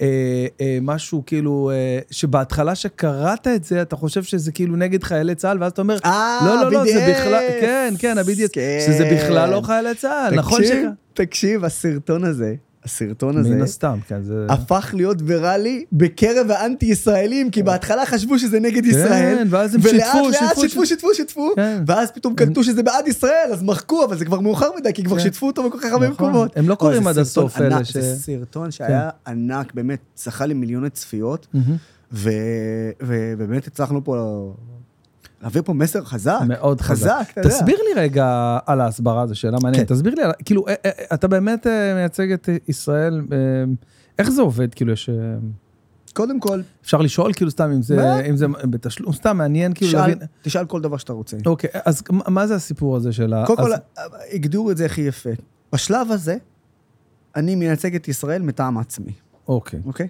[0.00, 5.62] אה, משהו כאילו, אה, שבהתחלה שקראת את זה, אתה חושב שזה כאילו נגד חיילי צה"ל,
[5.62, 7.14] ואז אתה אומר, אה, לא, לא, לא, זה.
[7.14, 8.78] בכלל, כן, כן, ה-BDS, כן.
[8.86, 10.88] שזה בכלל לא חיילי צה"ל, נכון תקשיב, שכ...
[11.14, 12.54] תקשיב, הסרטון הזה,
[12.84, 14.46] הסרטון הזה, מן הסתם, כן, זה...
[14.48, 19.36] הפך להיות ויראלי בקרב האנטי-ישראלים, כי בהתחלה חשבו שזה נגד ישראל.
[19.38, 21.82] כן, ואז הם ולאט שיתפו, לאט שיתפו, שיתפו, שיתפו, שיתפו, כן.
[21.86, 25.16] ואז פתאום קלטו שזה בעד ישראל, אז מחקו, אבל זה כבר מאוחר מדי, כי כבר
[25.16, 25.22] כן.
[25.22, 26.26] שיתפו אותו בכל כך הרבה נכון.
[26.30, 26.56] מקומות.
[26.56, 28.00] הם לא קוראים עד הסוף, אלה ש- כן.
[28.00, 31.46] זה סרטון שהיה ענק, באמת, זכה למיליוני צפיות,
[32.12, 32.30] ו-
[33.02, 34.52] ובאמת הצלחנו פה
[35.42, 36.38] להעביר פה מסר חזק.
[36.48, 37.06] מאוד חזק.
[37.10, 37.50] חזק, אתה יודע.
[37.50, 39.88] תסביר לי רגע על ההסברה, זו שאלה מעניינת.
[39.88, 39.94] כן.
[39.94, 43.36] תסביר לי, על- כאילו, אה, אה, אתה באמת אה, מייצג את אה, ישראל, אה,
[44.18, 44.74] איך זה עובד?
[44.74, 45.08] כאילו, יש...
[45.08, 45.14] אה,
[46.14, 48.20] קודם כל, אפשר לשאול, כאילו, סתם, אם זה?
[48.30, 50.18] אם זה בתשלום, סתם מעניין, כאילו, תשאל- להבין.
[50.42, 51.36] תשאל כל דבר שאתה רוצה.
[51.46, 53.46] אוקיי, אז מה- זה הסיפור הזה של ה...
[53.46, 53.80] קודם כל, אז-
[54.32, 55.30] הגדירו את זה הכי יפה.
[55.72, 56.36] בשלב הזה,
[57.36, 59.12] אני מייצג את ישראל מטעם עצמי,
[59.48, 59.80] אוקיי.
[59.86, 60.08] אוקיי?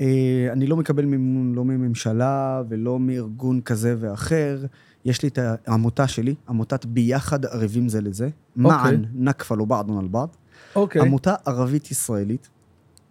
[0.00, 4.64] אה, אני לא מקבל מימון לא מממשלה ולא מארגון כזה ואחר.
[5.04, 8.28] יש לי את העמותה שלי, עמותת ביחד ערבים זה לזה.
[8.56, 10.28] מען נקפה לא בעדון על בעד.
[10.76, 11.02] אוקיי.
[11.02, 12.48] עמותה ערבית-ישראלית,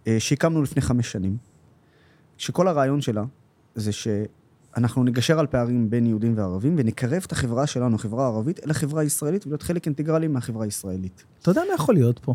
[0.07, 1.37] אה, שהקמנו לפני חמש שנים,
[2.37, 3.23] שכל הרעיון שלה
[3.75, 8.71] זה שאנחנו נגשר על פערים בין יהודים וערבים ונקרב את החברה שלנו, החברה הערבית, אל
[8.71, 11.23] החברה הישראלית ולהיות חלק אינטגרלי מהחברה הישראלית.
[11.41, 12.33] אתה יודע מה יכול להיות פה?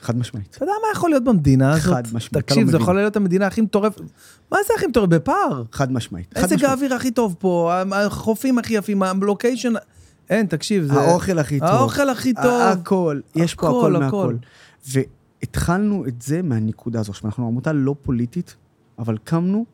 [0.00, 0.56] חד משמעית.
[0.56, 1.94] אתה יודע מה יכול להיות במדינה הזאת?
[1.94, 2.76] חד משמעית, לא תקשיב, זה.
[2.76, 4.00] יכול להיות המדינה הכי מטורפת.
[4.52, 5.10] מה זה הכי מטורפת?
[5.10, 5.62] בפער.
[5.72, 6.38] חד משמעית.
[6.38, 6.64] מזג משמעית.
[6.64, 9.72] האוויר הכי טוב פה, החופים הכי יפים, הלוקיישן...
[10.30, 11.00] אין, תקשיב, זה...
[11.00, 11.68] האוכל הכי טוב.
[11.68, 12.62] האוכל הכי טוב.
[12.62, 13.92] הכל, יש פה הכל.
[13.92, 14.36] מהכל.
[14.88, 17.12] והתחלנו את זה מהנקודה הזו.
[17.12, 18.56] עכשיו, אנחנו עמותה לא פוליטית,
[18.98, 19.64] אבל קמנו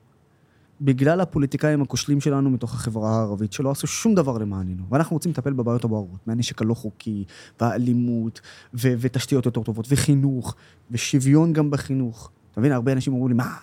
[0.82, 4.82] בגלל הפוליטיקאים הכושלים שלנו מתוך החברה הערבית, שלא עשו שום דבר למעננו.
[4.90, 7.24] ואנחנו רוצים לטפל בבעיות הבוערות, מהנשק הלא חוקי,
[7.60, 8.40] והאלימות,
[8.74, 10.54] ו- ותשתיות יותר טובות, וחינוך,
[10.90, 12.30] ושוויון גם בחינוך.
[12.52, 13.56] אתה מבין, הרבה אנשים אמרו לי, מה,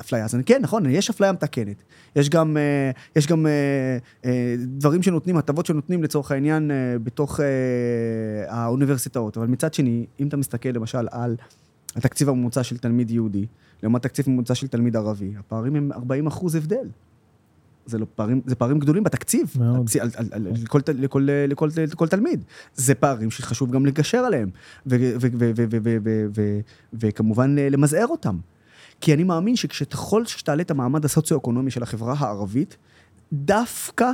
[0.00, 0.24] אפליה?
[0.24, 1.82] אז אני, כן, נכון, יש אפליה מתקנת.
[2.16, 6.70] יש גם, אה, יש גם אה, אה, דברים שנותנים, הטבות שנותנים לצורך העניין
[7.02, 7.40] בתוך
[8.48, 9.36] האוניברסיטאות.
[9.36, 11.36] אבל מצד שני, אם אתה מסתכל למשל על
[11.96, 13.46] התקציב הממוצע של תלמיד יהודי
[13.82, 16.88] לעומת תקציב ממוצע של תלמיד ערבי, הפערים הם 40 אחוז הבדל.
[17.86, 19.86] זה, לא פערים, זה פערים גדולים בתקציב, מאוד.
[20.00, 22.44] על, על, על, לכל, לכל, לכל, לכל, לכל תלמיד.
[22.74, 24.50] זה פערים שחשוב גם לגשר עליהם,
[26.92, 28.38] וכמובן אה, למזער אותם.
[29.00, 32.76] כי אני מאמין שככל שתעלה את המעמד הסוציו-אקונומי של החברה הערבית,
[33.32, 34.10] דווקא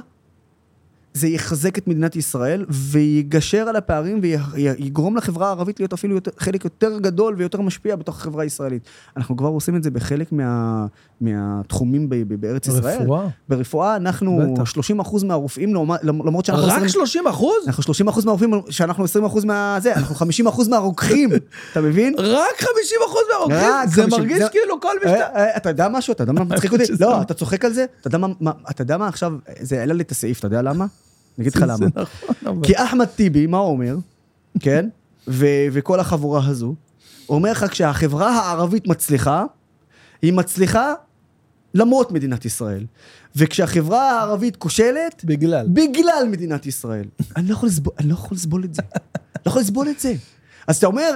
[1.15, 6.65] זה יחזק את מדינת ישראל ויגשר על הפערים ויגרום לחברה הערבית להיות אפילו יותר, חלק
[6.65, 8.83] יותר גדול ויותר משפיע בתוך החברה הישראלית.
[9.17, 10.87] אנחנו כבר עושים את זה בחלק מה,
[11.21, 13.03] מהתחומים ב, ב, בארץ ישראל.
[13.03, 13.27] רפואה.
[13.49, 14.65] ברפואה אנחנו בטח.
[14.67, 16.65] 30 אחוז מהרופאים, למרות שאנחנו...
[16.67, 17.55] רק 20 30 אחוז?
[17.67, 21.31] אנחנו 30 אחוז מהרופאים, שאנחנו 20 אחוז מהזה, אנחנו 50 אחוז מהרוקחים,
[21.73, 22.15] אתה מבין?
[22.19, 23.71] רק 50 אחוז מהרוקחים?
[23.89, 25.11] זה 50, מרגיש זה- כאילו כל משטר...
[25.21, 26.13] אה, אה, אתה יודע משהו?
[26.13, 26.85] אתה יודע מה מצחיק אותי?
[27.01, 27.85] לא, אתה צוחק על זה?
[28.01, 29.33] אתה יודע מה- מה- אתה יודע מה עכשיו?
[29.61, 30.87] זה העלה לי את הסעיף, אתה יודע למה?
[31.39, 31.87] אני אגיד לך למה.
[32.43, 32.63] נכון.
[32.65, 33.97] כי אחמד טיבי, מה הוא אומר?
[34.61, 34.89] כן?
[35.29, 36.75] ו- וכל החבורה הזו,
[37.29, 39.45] אומר לך, כשהחברה הערבית מצליחה,
[40.23, 40.95] היא מצליחה
[41.75, 42.87] למרות מדינת ישראל.
[43.37, 45.67] וכשהחברה הערבית כושלת, בגלל.
[45.69, 47.05] בגלל מדינת ישראל.
[47.37, 48.83] אני לא יכול לסבול, אני לא יכול לסבול את זה.
[49.47, 50.15] לא יכול לסבול את זה.
[50.67, 51.11] אז אתה אומר,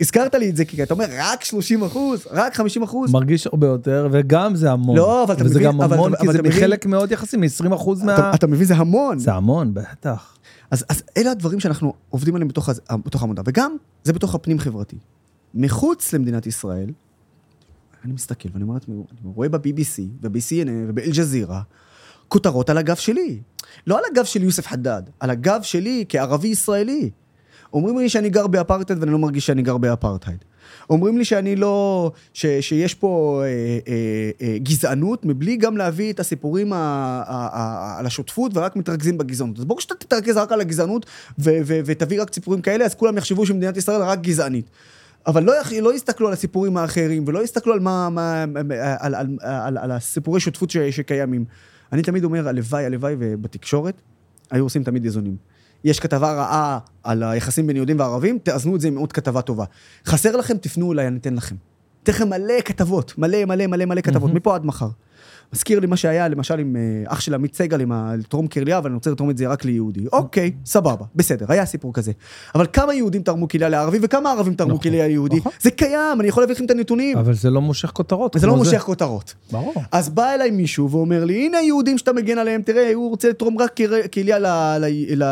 [0.00, 3.12] הזכרת לי את זה, כי אתה אומר, רק 30 אחוז, רק 50 אחוז.
[3.12, 4.96] מרגיש הרבה יותר, וגם זה המון.
[4.96, 7.12] לא, אבל אתה וזה מבין- גם אבל המון, אתה- כי אבל זה מבין- מחלק מאוד
[7.12, 8.14] יחסי, מ-20% מה...
[8.14, 9.18] אתה, אתה מבין, זה המון.
[9.18, 10.36] זה המון, בטח.
[10.70, 12.68] אז, אז אלה הדברים שאנחנו עובדים עליהם בתוך,
[13.06, 14.96] בתוך העמודה, וגם זה בתוך הפנים חברתי.
[15.54, 16.90] מחוץ למדינת ישראל,
[18.04, 21.60] אני מסתכל ואני אומר לעצמי, אני רואה ב-BBC וב-CNN ובאל-ג'זירה,
[22.28, 23.38] כותרות על הגב שלי.
[23.86, 27.10] לא על הגב של יוסף חדד, על הגב שלי כערבי ישראלי.
[27.72, 30.44] אומרים לי שאני גר באפרטהייד ואני לא מרגיש שאני גר באפרטהייד.
[30.90, 32.12] אומרים לי שאני לא...
[32.32, 33.48] ש, שיש פה אה,
[33.88, 39.18] אה, אה, גזענות, מבלי גם להביא את הסיפורים ה, ה, ה, על השותפות, ורק מתרכזים
[39.18, 39.58] בגזענות.
[39.58, 41.06] אז ברור שאתה תתרכז רק על הגזענות,
[41.38, 44.70] ו, ו, ותביא רק סיפורים כאלה, אז כולם יחשבו שמדינת ישראל רק גזענית.
[45.26, 48.44] אבל לא, לא יסתכלו על הסיפורים האחרים, ולא יסתכלו על, מה, מה,
[49.00, 51.44] על, על, על, על הסיפורי שותפות ש, שקיימים.
[51.92, 54.00] אני תמיד אומר, הלוואי, הלוואי, ובתקשורת
[54.50, 55.36] היו עושים תמיד איזונים.
[55.84, 59.64] יש כתבה רעה על היחסים בין יהודים וערבים, תאזנו את זה עם עוד כתבה טובה.
[60.06, 61.56] חסר לכם, תפנו אליי, אני אתן לכם.
[62.02, 64.88] אתן לכם מלא כתבות, מלא מלא מלא מלא כתבות, מפה עד מחר.
[65.52, 68.90] מזכיר לי מה שהיה, למשל, עם אה, אח של עמית סגל, עם לתרום כליה, אבל
[68.90, 70.06] אני רוצה לתרום את זה רק ליהודי.
[70.12, 72.12] אוקיי, סבבה, בסדר, היה סיפור כזה.
[72.54, 75.36] אבל כמה יהודים תרמו כליה לערבי, וכמה ערבים תרמו נכון, כליה ליהודי?
[75.36, 75.52] נכון.
[75.60, 77.18] זה קיים, אני יכול להביא לכם את הנתונים.
[77.18, 78.36] אבל זה לא מושך כותרות.
[78.36, 79.34] וזה לא מושך כותרות.
[79.52, 79.74] ברור.
[79.92, 83.58] אז בא אליי מישהו ואומר לי, הנה היהודים שאתה מגן עליהם, תראה, הוא רוצה לתרום
[83.58, 83.76] רק
[84.14, 84.38] כליה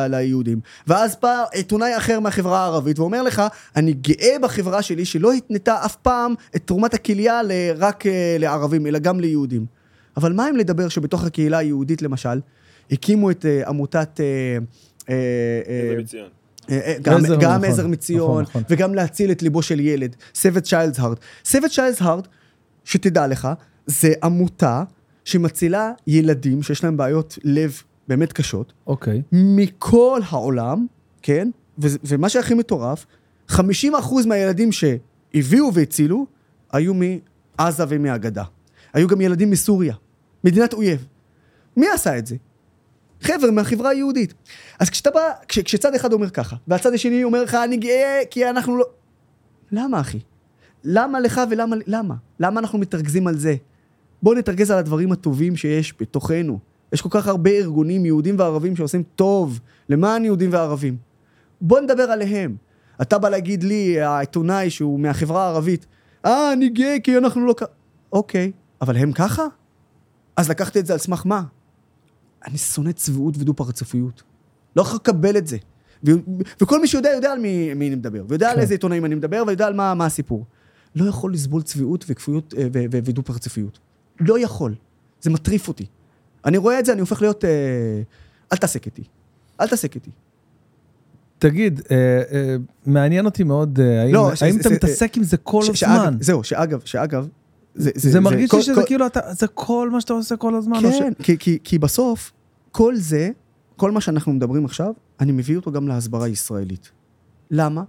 [0.09, 0.61] ליהודים.
[0.87, 3.43] ואז בא עיתונאי אחר מהחברה הערבית ואומר לך,
[3.77, 7.41] אני גאה בחברה שלי שלא התנתה אף פעם את תרומת הכליה
[7.77, 9.78] רק אה, לערבים, אלא גם ליהודים.
[10.19, 12.41] אבל מה אם לדבר שבתוך הקהילה היהודית, למשל,
[12.91, 14.21] הקימו את אה, עמותת...
[14.21, 14.59] אה,
[17.03, 18.63] גם, עזר, גם נכון, עזר נכון, מציון, נכון.
[18.71, 20.17] וגם להציל את ליבו של ילד.
[20.35, 21.47] Child's Heart.
[21.47, 22.29] Save a Child's Heart,
[22.85, 23.49] שתדע לך,
[23.87, 24.83] זה עמותה
[25.25, 29.23] שמצילה ילדים שיש להם בעיות לב באמת קשות, אוקיי.
[29.33, 30.87] מכל העולם,
[31.23, 31.51] כן?
[31.83, 33.07] ו- ומה שהכי מטורף,
[33.51, 33.57] 50%
[34.27, 36.27] מהילדים שהביאו והצילו,
[36.73, 38.45] היו מעזה ומהגדה.
[38.93, 39.95] היו גם ילדים מסוריה,
[40.49, 41.07] מדינת אויב.
[41.77, 42.37] מי עשה את זה?
[43.21, 44.35] חבר'ה מהחברה היהודית.
[44.79, 48.51] אז כשאתה בא, כש, כשצד אחד אומר ככה, והצד השני אומר לך, אני גאה כי
[48.51, 48.85] אנחנו לא...
[49.73, 50.19] למה, אחי?
[50.85, 51.77] למה לך ולמה...
[51.87, 52.15] למה?
[52.41, 53.57] למה אנחנו מתרכזים על זה?
[54.23, 56.59] בואו נתרכז על הדברים הטובים שיש בתוכנו.
[56.93, 60.97] יש כל כך הרבה ארגונים יהודים וערבים שעושים טוב למען יהודים וערבים.
[61.61, 62.57] בואו נדבר עליהם.
[63.03, 65.87] אתה בא להגיד לי, העיתונאי שהוא מהחברה הערבית,
[66.25, 67.63] אה, אני גאה כי אנחנו לא כ...
[68.13, 69.47] אוקיי, אבל הם ככה?
[70.39, 71.43] אז לקחת את זה על סמך מה?
[72.47, 74.23] אני שונא צביעות ודו-פרצופיות.
[74.77, 75.57] לא יכול לקבל את זה.
[76.07, 76.11] ו-
[76.63, 78.25] וכל מי שיודע, יודע על מי, מי אני מדבר.
[78.29, 78.61] ויודע על כן.
[78.61, 80.45] איזה עיתונאים אני מדבר, ויודע על מה, מה הסיפור.
[80.97, 83.79] לא יכול לסבול צביעות וכפיות אה, ו- ו- ודו-פרצופיות.
[84.21, 84.75] לא יכול.
[85.21, 85.87] זה מטריף אותי.
[86.45, 87.45] אני רואה את זה, אני הופך להיות...
[87.45, 87.51] אה,
[88.53, 89.03] אל תעסק איתי.
[89.61, 90.11] אל תעסק איתי.
[91.39, 91.97] תגיד, אה,
[92.33, 95.37] אה, מעניין אותי מאוד, אה, האם לא, ש- האם זה- אתה זה- מתעסק עם זה
[95.37, 95.75] כל ש- הזמן?
[96.11, 97.29] שאגב, זהו, שאגב, שאגב...
[97.79, 100.77] זה מרגיש כל- לי שזה כל- כאילו, אתה- זה כל מה שאתה עושה כל הזמן.
[100.85, 102.33] או ש- כן, כי, כי, כי בסוף,
[102.73, 103.31] כל זה,
[103.77, 106.91] כל מה שאנחנו מדברים עכשיו, אני מביא אותו גם להסברה הישראלית.
[107.51, 107.83] למה?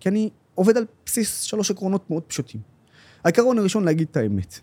[0.00, 2.60] כי אני עובד על בסיס שלוש עקרונות מאוד פשוטים.
[3.24, 4.60] העיקרון הראשון, להגיד את האמת.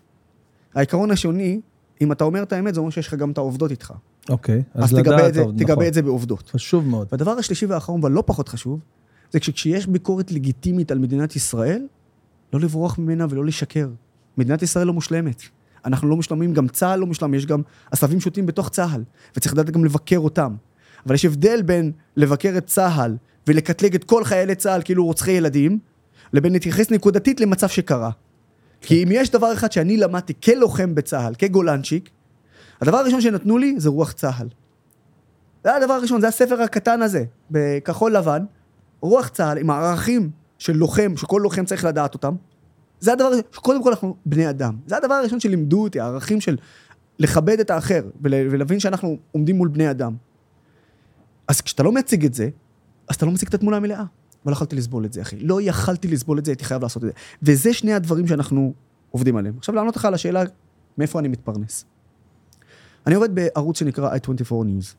[0.74, 1.60] העיקרון השני,
[2.00, 3.92] אם אתה אומר את האמת, זה אומר שיש לך גם את העובדות איתך.
[4.28, 5.86] אוקיי, אז, אז לדעת, את זה, עוד, תגבה נכון.
[5.86, 6.50] את זה בעובדות.
[6.50, 7.08] חשוב מאוד.
[7.12, 8.80] והדבר השלישי והאחרון, והלא פחות חשוב,
[9.32, 11.86] זה שכשיש ביקורת לגיטימית על מדינת ישראל,
[12.52, 13.88] לא לברוח ממנה ולא לשקר.
[14.38, 15.42] מדינת ישראל לא מושלמת.
[15.84, 19.02] אנחנו לא מושלמים, גם צה"ל לא מושלם, יש גם עשבים שוטים בתוך צה"ל,
[19.36, 20.54] וצריך לדעת גם לבקר אותם.
[21.06, 23.16] אבל יש הבדל בין לבקר את צה"ל
[23.46, 25.78] ולקטלג את כל חיילי צה"ל כאילו רוצחי ילדים,
[26.32, 28.10] לבין להתייחס נקודתית למצב שקרה.
[28.80, 32.10] כי אם יש דבר אחד שאני למדתי כלוחם בצה"ל, כגולנצ'יק,
[32.80, 34.48] הדבר הראשון שנתנו לי זה רוח צה"ל.
[35.64, 38.44] זה הדבר הראשון, זה הספר הקטן הזה, בכחול לבן,
[39.00, 42.34] רוח צה"ל עם הערכים של לוחם, שכל לוחם צריך לדעת אותם.
[43.04, 44.76] זה הדבר שקודם כל אנחנו בני אדם.
[44.86, 46.56] זה הדבר הראשון שלימדו אותי, הערכים של
[47.18, 50.16] לכבד את האחר, ול, ולהבין שאנחנו עומדים מול בני אדם.
[51.48, 52.48] אז כשאתה לא מציג את זה,
[53.08, 54.04] אז אתה לא מציג את התמונה המלאה.
[54.46, 55.38] ולא יכולתי לסבול את זה, אחי.
[55.38, 57.12] לא יכלתי לסבול את זה, הייתי חייב לעשות את זה.
[57.42, 58.72] וזה שני הדברים שאנחנו
[59.10, 59.54] עובדים עליהם.
[59.58, 60.42] עכשיו לענות לך על השאלה,
[60.98, 61.84] מאיפה אני מתפרנס.
[63.06, 64.94] אני עובד בערוץ שנקרא i24 News.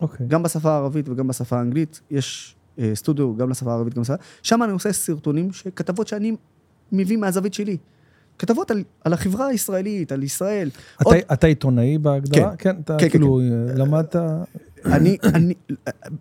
[0.00, 0.26] אוקיי.
[0.26, 4.14] גם בשפה הערבית וגם בשפה האנגלית, יש אה, סטודיו גם לשפה הערבית וגם לשפה...
[4.42, 6.36] שם אני עושה סרטונים, כתבות שאני
[6.92, 7.76] מביא מהזווית שלי.
[8.38, 10.70] כתבות על, על החברה הישראלית, על ישראל.
[10.96, 12.56] אתה- עוד- אתה עיתונאי בהגדרה?
[12.56, 12.72] כן.
[12.74, 13.40] כן, אתה כן, כן, כאילו
[13.76, 14.16] למדת...
[14.84, 15.54] אני, אני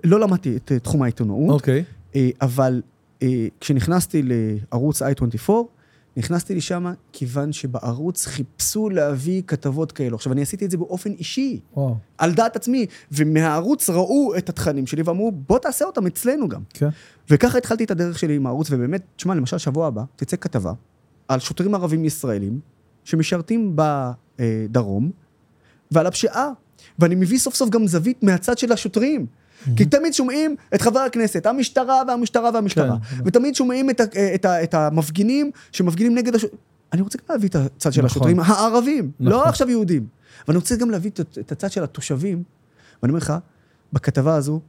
[0.03, 1.83] לא למדתי את אה, תחום העיתונאות, אוקיי.
[2.15, 2.81] אה, אבל
[3.23, 3.27] אה,
[3.61, 5.51] כשנכנסתי לערוץ i24,
[6.17, 10.15] נכנסתי לשם כיוון שבערוץ חיפשו להביא כתבות כאלו.
[10.15, 14.87] עכשיו, אני עשיתי את זה באופן אישי, וואו, על דעת עצמי, ומהערוץ ראו את התכנים
[14.87, 16.61] שלי ואמרו, בוא תעשה אותם אצלנו גם.
[16.69, 16.89] כן.
[17.29, 20.73] וככה התחלתי את הדרך שלי עם הערוץ, ובאמת, תשמע, למשל, שבוע הבא תצא כתבה
[21.27, 22.59] על שוטרים ערבים ישראלים
[23.03, 25.11] שמשרתים בדרום,
[25.91, 26.49] ועל הפשיעה.
[26.99, 29.25] ואני מביא סוף סוף גם זווית מהצד של השוטרים.
[29.75, 32.97] כי תמיד שומעים את חבר הכנסת, המשטרה והמשטרה והמשטרה.
[33.09, 34.03] כן, ותמיד שומעים את, ה,
[34.35, 36.59] את, את המפגינים שמפגינים נגד השוטרים.
[36.93, 38.05] אני רוצה גם להביא את הצד של נכון.
[38.05, 39.31] השוטרים הערבים, נכון.
[39.31, 40.07] לא עכשיו יהודים.
[40.47, 42.43] ואני רוצה גם להביא את, הצד של התושבים.
[43.03, 43.33] ואני אומר לך,
[43.93, 44.59] בכתבה הזו.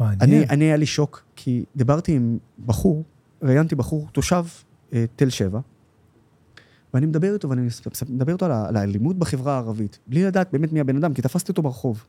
[0.00, 3.04] אני, אני היה לי שוק, כי דיברתי עם בחור,
[3.42, 4.44] ראיינתי בחור, תושב
[4.92, 5.60] אה, תל שבע,
[6.94, 7.68] ואני מדבר איתו, ואני
[8.08, 11.62] מדבר איתו על האלימות בחברה הערבית, בלי לדעת באמת מי הבן אדם, כי תפסתי אותו
[11.62, 12.04] ברחוב.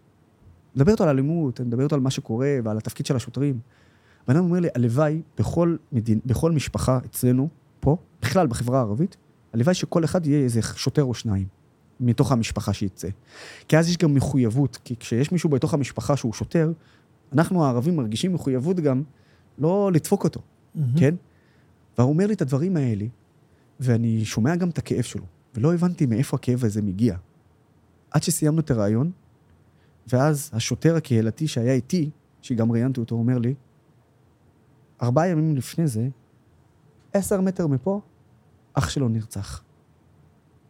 [0.77, 3.59] מדבר איתו על אלימות, אני מדבר איתו על מה שקורה ועל התפקיד של השוטרים.
[4.27, 7.49] ואדם אומר לי, הלוואי בכל, מדין, בכל משפחה אצלנו,
[7.79, 9.17] פה, בכלל בחברה הערבית,
[9.53, 11.47] הלוואי שכל אחד יהיה איזה שוטר או שניים
[11.99, 13.07] מתוך המשפחה שיצא.
[13.67, 16.71] כי אז יש גם מחויבות, כי כשיש מישהו בתוך המשפחה שהוא שוטר,
[17.33, 19.03] אנחנו הערבים מרגישים מחויבות גם
[19.57, 20.41] לא לדפוק אותו,
[20.75, 20.99] מהמם.
[20.99, 21.15] כן?
[21.97, 23.05] והוא אומר לי את הדברים האלה,
[23.79, 25.23] ואני שומע גם את הכאב שלו,
[25.55, 27.15] ולא הבנתי מאיפה הכאב הזה מגיע.
[28.11, 29.11] עד שסיימנו את הרעיון,
[30.07, 32.09] ואז השוטר הקהילתי שהיה איתי,
[32.41, 33.53] שגם ראיינתי אותו, אומר לי,
[35.01, 36.07] ארבעה ימים לפני זה,
[37.13, 38.01] עשר מטר מפה,
[38.73, 39.63] אח שלו נרצח.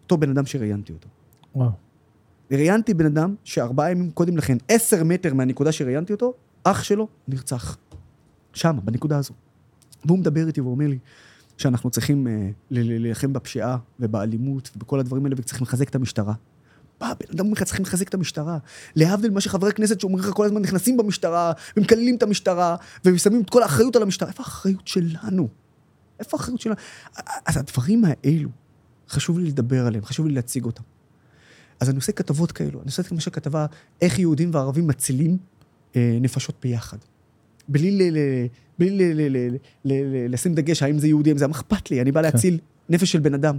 [0.03, 1.09] אותו בן אדם שראיינתי אותו.
[1.55, 1.69] וואו.
[2.51, 6.33] ראיינתי בן אדם שארבעה ימים קודם לכן, עשר מטר מהנקודה שראיינתי אותו,
[6.63, 7.77] אח שלו נרצח.
[8.53, 9.33] שם, בנקודה הזו.
[10.05, 10.99] והוא מדבר איתי ואומר לי
[11.57, 16.33] שאנחנו צריכים אה, להילחם בפשיעה ובאלימות ובכל הדברים האלה, וצריכים לחזק את המשטרה.
[16.99, 18.57] בא, בן אדם אומר לך, צריכים לחזק את המשטרה.
[18.95, 22.75] להבדיל מה שחברי כנסת שאומרים לך כל הזמן נכנסים במשטרה, ומקללים את המשטרה,
[23.05, 24.29] ושמים את כל האחריות על המשטרה.
[24.29, 25.47] איפה האחריות שלנו?
[26.19, 26.75] איפה האחריות שלנו?
[27.45, 28.49] אז הדברים האלו,
[29.09, 30.83] חשוב לי לדבר עליהם, חשוב לי להציג אותם.
[31.79, 33.65] אז אני עושה כתבות כאלו, אני עושה למשל כתבה
[34.01, 35.37] איך יהודים וערבים מצילים
[35.95, 36.97] אה, נפשות ביחד.
[37.67, 38.47] בלי, ל, ל,
[38.79, 41.91] בלי ל, ל, ל, ל, ל, לשים דגש האם זה יהודי, האם זה, מה אכפת
[41.91, 43.57] לי, אני בא להציל נפש של בן אדם.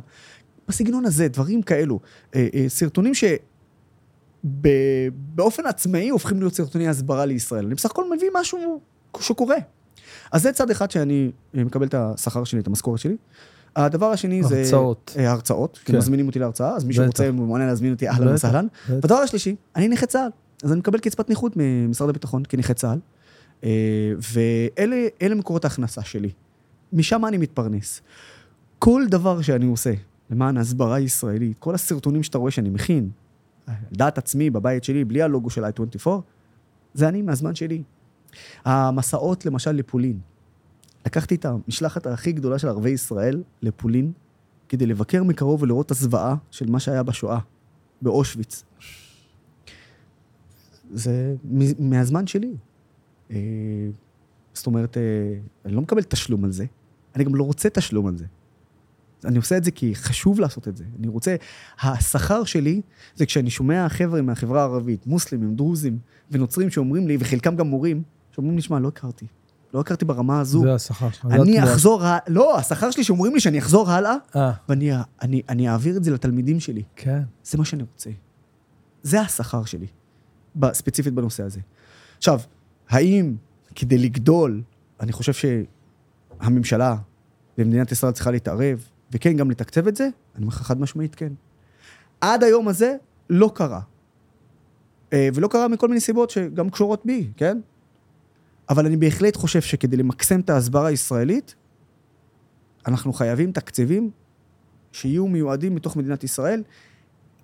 [0.68, 2.00] בסגנון הזה, דברים כאלו.
[2.34, 3.24] אה, אה, סרטונים ש...
[5.34, 7.66] באופן עצמאי הופכים להיות סרטוני הסברה לישראל.
[7.66, 8.80] אני בסך הכל מביא משהו
[9.20, 9.56] שקורה.
[10.32, 13.16] אז זה צד אחד שאני אה, מקבל את השכר שלי, את המשכורת שלי.
[13.76, 14.58] הדבר השני זה...
[14.58, 15.16] הרצאות.
[15.18, 15.78] הרצאות.
[15.84, 15.96] כן.
[15.96, 16.92] מזמינים אותי להרצאה, אז מי.
[16.92, 18.66] שרוצה מעוניין להזמין אותי, אהלן וסהלן.
[18.88, 20.30] והדבר השלישי, אני נכה צה"ל.
[20.62, 22.98] אז אני מקבל קצבת נכות ממשרד הביטחון כנכה צה"ל.
[24.32, 26.30] ואלה מקורות ההכנסה שלי.
[26.92, 28.00] משם אני מתפרנס.
[28.78, 29.92] כל דבר שאני עושה
[30.30, 33.10] למען הסברה ישראלית, כל הסרטונים שאתה רואה שאני מכין,
[33.92, 36.08] דעת עצמי בבית שלי, בלי הלוגו של i24,
[36.94, 37.82] זה אני מהזמן שלי.
[38.64, 40.18] המסעות, למשל, לפולין.
[41.06, 44.12] לקחתי את המשלחת הכי גדולה של ערביי ישראל לפולין,
[44.68, 47.38] כדי לבקר מקרוב ולראות את הזוועה של מה שהיה בשואה,
[48.02, 48.64] באושוויץ.
[50.92, 51.34] זה
[51.78, 52.54] מהזמן שלי.
[53.30, 53.36] אה,
[54.54, 55.02] זאת אומרת, אה,
[55.64, 56.64] אני לא מקבל תשלום על זה,
[57.14, 58.24] אני גם לא רוצה תשלום על זה.
[59.24, 60.84] אני עושה את זה כי חשוב לעשות את זה.
[60.98, 61.36] אני רוצה...
[61.82, 62.80] השכר שלי
[63.16, 65.98] זה כשאני שומע חבר'ה מהחברה הערבית, מוסלמים, דרוזים
[66.30, 68.02] ונוצרים שאומרים לי, וחלקם גם מורים,
[68.32, 69.26] שאומרים לי, שמע, לא הכרתי.
[69.74, 70.62] לא הכרתי ברמה הזו.
[70.62, 71.26] זה השכר שלך.
[71.30, 71.64] אני.
[71.64, 74.90] אחזור, ה- לא, השכר שלי שאומרים לי שאני אחזור הלאה, אה, ואני
[75.22, 76.82] אני, אני אעביר את זה לתלמידים שלי.
[76.96, 77.22] כן.
[77.44, 78.10] זה מה שאני רוצה.
[79.02, 79.86] זה השכר שלי,
[80.72, 81.60] ספציפית בנושא הזה.
[82.18, 82.40] עכשיו,
[82.88, 83.36] האם
[83.74, 84.62] כדי לגדול,
[85.00, 85.32] אני חושב
[86.40, 86.96] שהממשלה
[87.58, 90.04] במדינת ישראל צריכה להתערב, וכן, גם לתקצב את זה?
[90.04, 91.32] אני אומר לך חד משמעית כן.
[92.20, 92.96] עד היום הזה
[93.30, 93.80] לא קרה.
[95.12, 97.60] אה, ולא קרה מכל מיני סיבות שגם קשורות בי, כן?
[98.70, 101.54] אבל אני בהחלט חושב שכדי למקסם את ההסברה הישראלית,
[102.86, 104.10] אנחנו חייבים תקציבים
[104.92, 106.62] שיהיו מיועדים מתוך מדינת ישראל,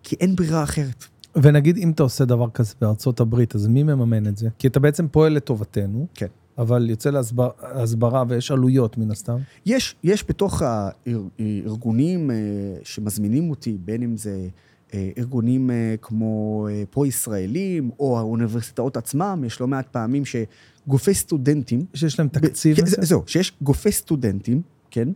[0.02, 1.04] כי אין ברירה אחרת.
[1.42, 4.48] ונגיד אם אתה עושה דבר כזה בארצות הברית, אז מי מממן את זה?
[4.58, 6.26] כי אתה בעצם פועל לטובתנו, כן.
[6.58, 9.36] אבל יוצא להסבר- להסברה ויש עלויות מן הסתם.
[9.66, 12.36] יש, יש בתוך הארגונים אה,
[12.82, 14.48] שמזמינים אותי, בין אם זה
[14.94, 21.84] אה, ארגונים אה, כמו פרו-ישראלים, או האוניברסיטאות עצמם, יש לא מעט פעמים שגופי סטודנטים...
[21.94, 25.08] שיש להם תקציב ב- כן, זהו, שיש גופי סטודנטים, כן,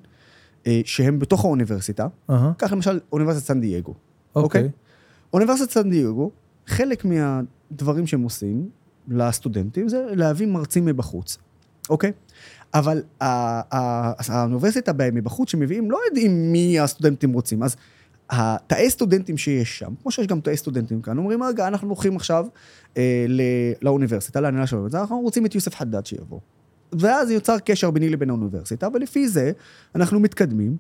[0.85, 2.07] שהם בתוך האוניברסיטה,
[2.57, 3.95] קח למשל אוניברסיטת סן דייגו.
[4.35, 4.69] אוקיי.
[5.33, 6.31] אוניברסיטת סן דייגו,
[6.67, 8.69] חלק מהדברים שהם עושים
[9.11, 11.39] לסטודנטים זה להביא מרצים מבחוץ,
[11.91, 12.13] אוקיי?
[12.75, 17.77] אבל האוניברסיטה בהם מבחוץ שמביאים לא יודעים מי הסטודנטים רוצים, אז
[18.31, 22.47] התאי סטודנטים שיש שם, כמו שיש גם תאי סטודנטים כאן, אומרים, רגע, אנחנו הולכים עכשיו
[22.97, 23.27] אה,
[23.83, 26.41] לאוניברסיטה, להנהלה של האוניברסיטה, אנחנו רוצים את יוסף חדד שיבוא.
[26.93, 29.53] ואז יוצר קשר ביני לבין האוניברסיטה, ולפי זה
[29.95, 30.77] אנחנו מתקדמים.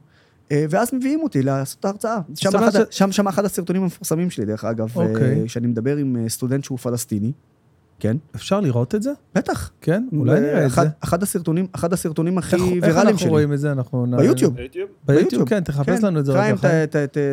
[0.52, 2.20] אה, ואז מביאים אותי לעשות את ההרצאה.
[2.34, 5.42] שם, אחד, ש- שם, שם אחד הסרטונים המפורסמים שלי, דרך אגב, אוקיי.
[5.42, 7.32] אה, שאני מדבר עם אה, סטודנט שהוא פלסטיני,
[8.00, 8.16] כן?
[8.34, 9.10] אפשר לראות את זה?
[9.34, 9.70] בטח.
[9.80, 10.08] כן?
[10.16, 10.82] אולי נראה את זה.
[11.04, 13.28] אחד הסרטונים, אחד הסרטונים הכי איך- איך ויראליים אנחנו שלי.
[13.30, 13.72] רואים את זה?
[13.72, 14.06] אנחנו...
[14.18, 14.54] ביוטיוב.
[15.06, 15.48] ביוטיוב?
[15.48, 16.32] כן, תחפש לנו את זה.
[16.32, 16.56] חיים,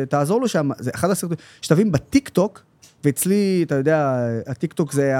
[0.08, 2.62] תעזור לו שם, זה אחד הסרטונים, שתבין, בטיק טוק,
[3.04, 5.14] ואצלי, אתה יודע, הטיק טוק זה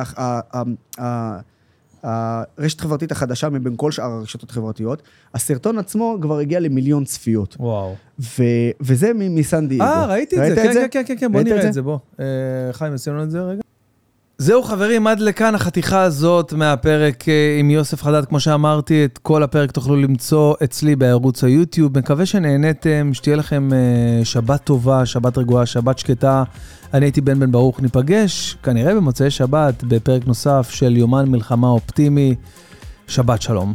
[2.03, 5.03] הרשת החברתית החדשה מבין כל שאר הרשתות החברתיות,
[5.35, 7.95] הסרטון עצמו כבר הגיע למיליון צפיות, וואו.
[8.21, 8.43] ו-
[8.81, 9.85] וזה מסן דייגו.
[9.85, 11.69] אה, ראיתי את זה, ראית כן, כן, כן, כן, כן, בוא נראה זה?
[11.69, 11.99] את זה, בוא.
[12.21, 12.25] אה,
[12.73, 13.61] חיים, נשים לנו את זה רגע.
[14.39, 18.25] זהו חברים, עד לכאן החתיכה הזאת מהפרק אה, עם יוסף חדד.
[18.25, 21.99] כמו שאמרתי, את כל הפרק תוכלו למצוא אצלי בערוץ היוטיוב.
[21.99, 26.43] מקווה שנהניתם, שתהיה לכם אה, שבת טובה, שבת רגועה, שבת שקטה.
[26.95, 32.35] אני הייתי בן בן ברוך, ניפגש כנראה במוצאי שבת בפרק נוסף של יומן מלחמה אופטימי.
[33.09, 33.75] שבת שלום.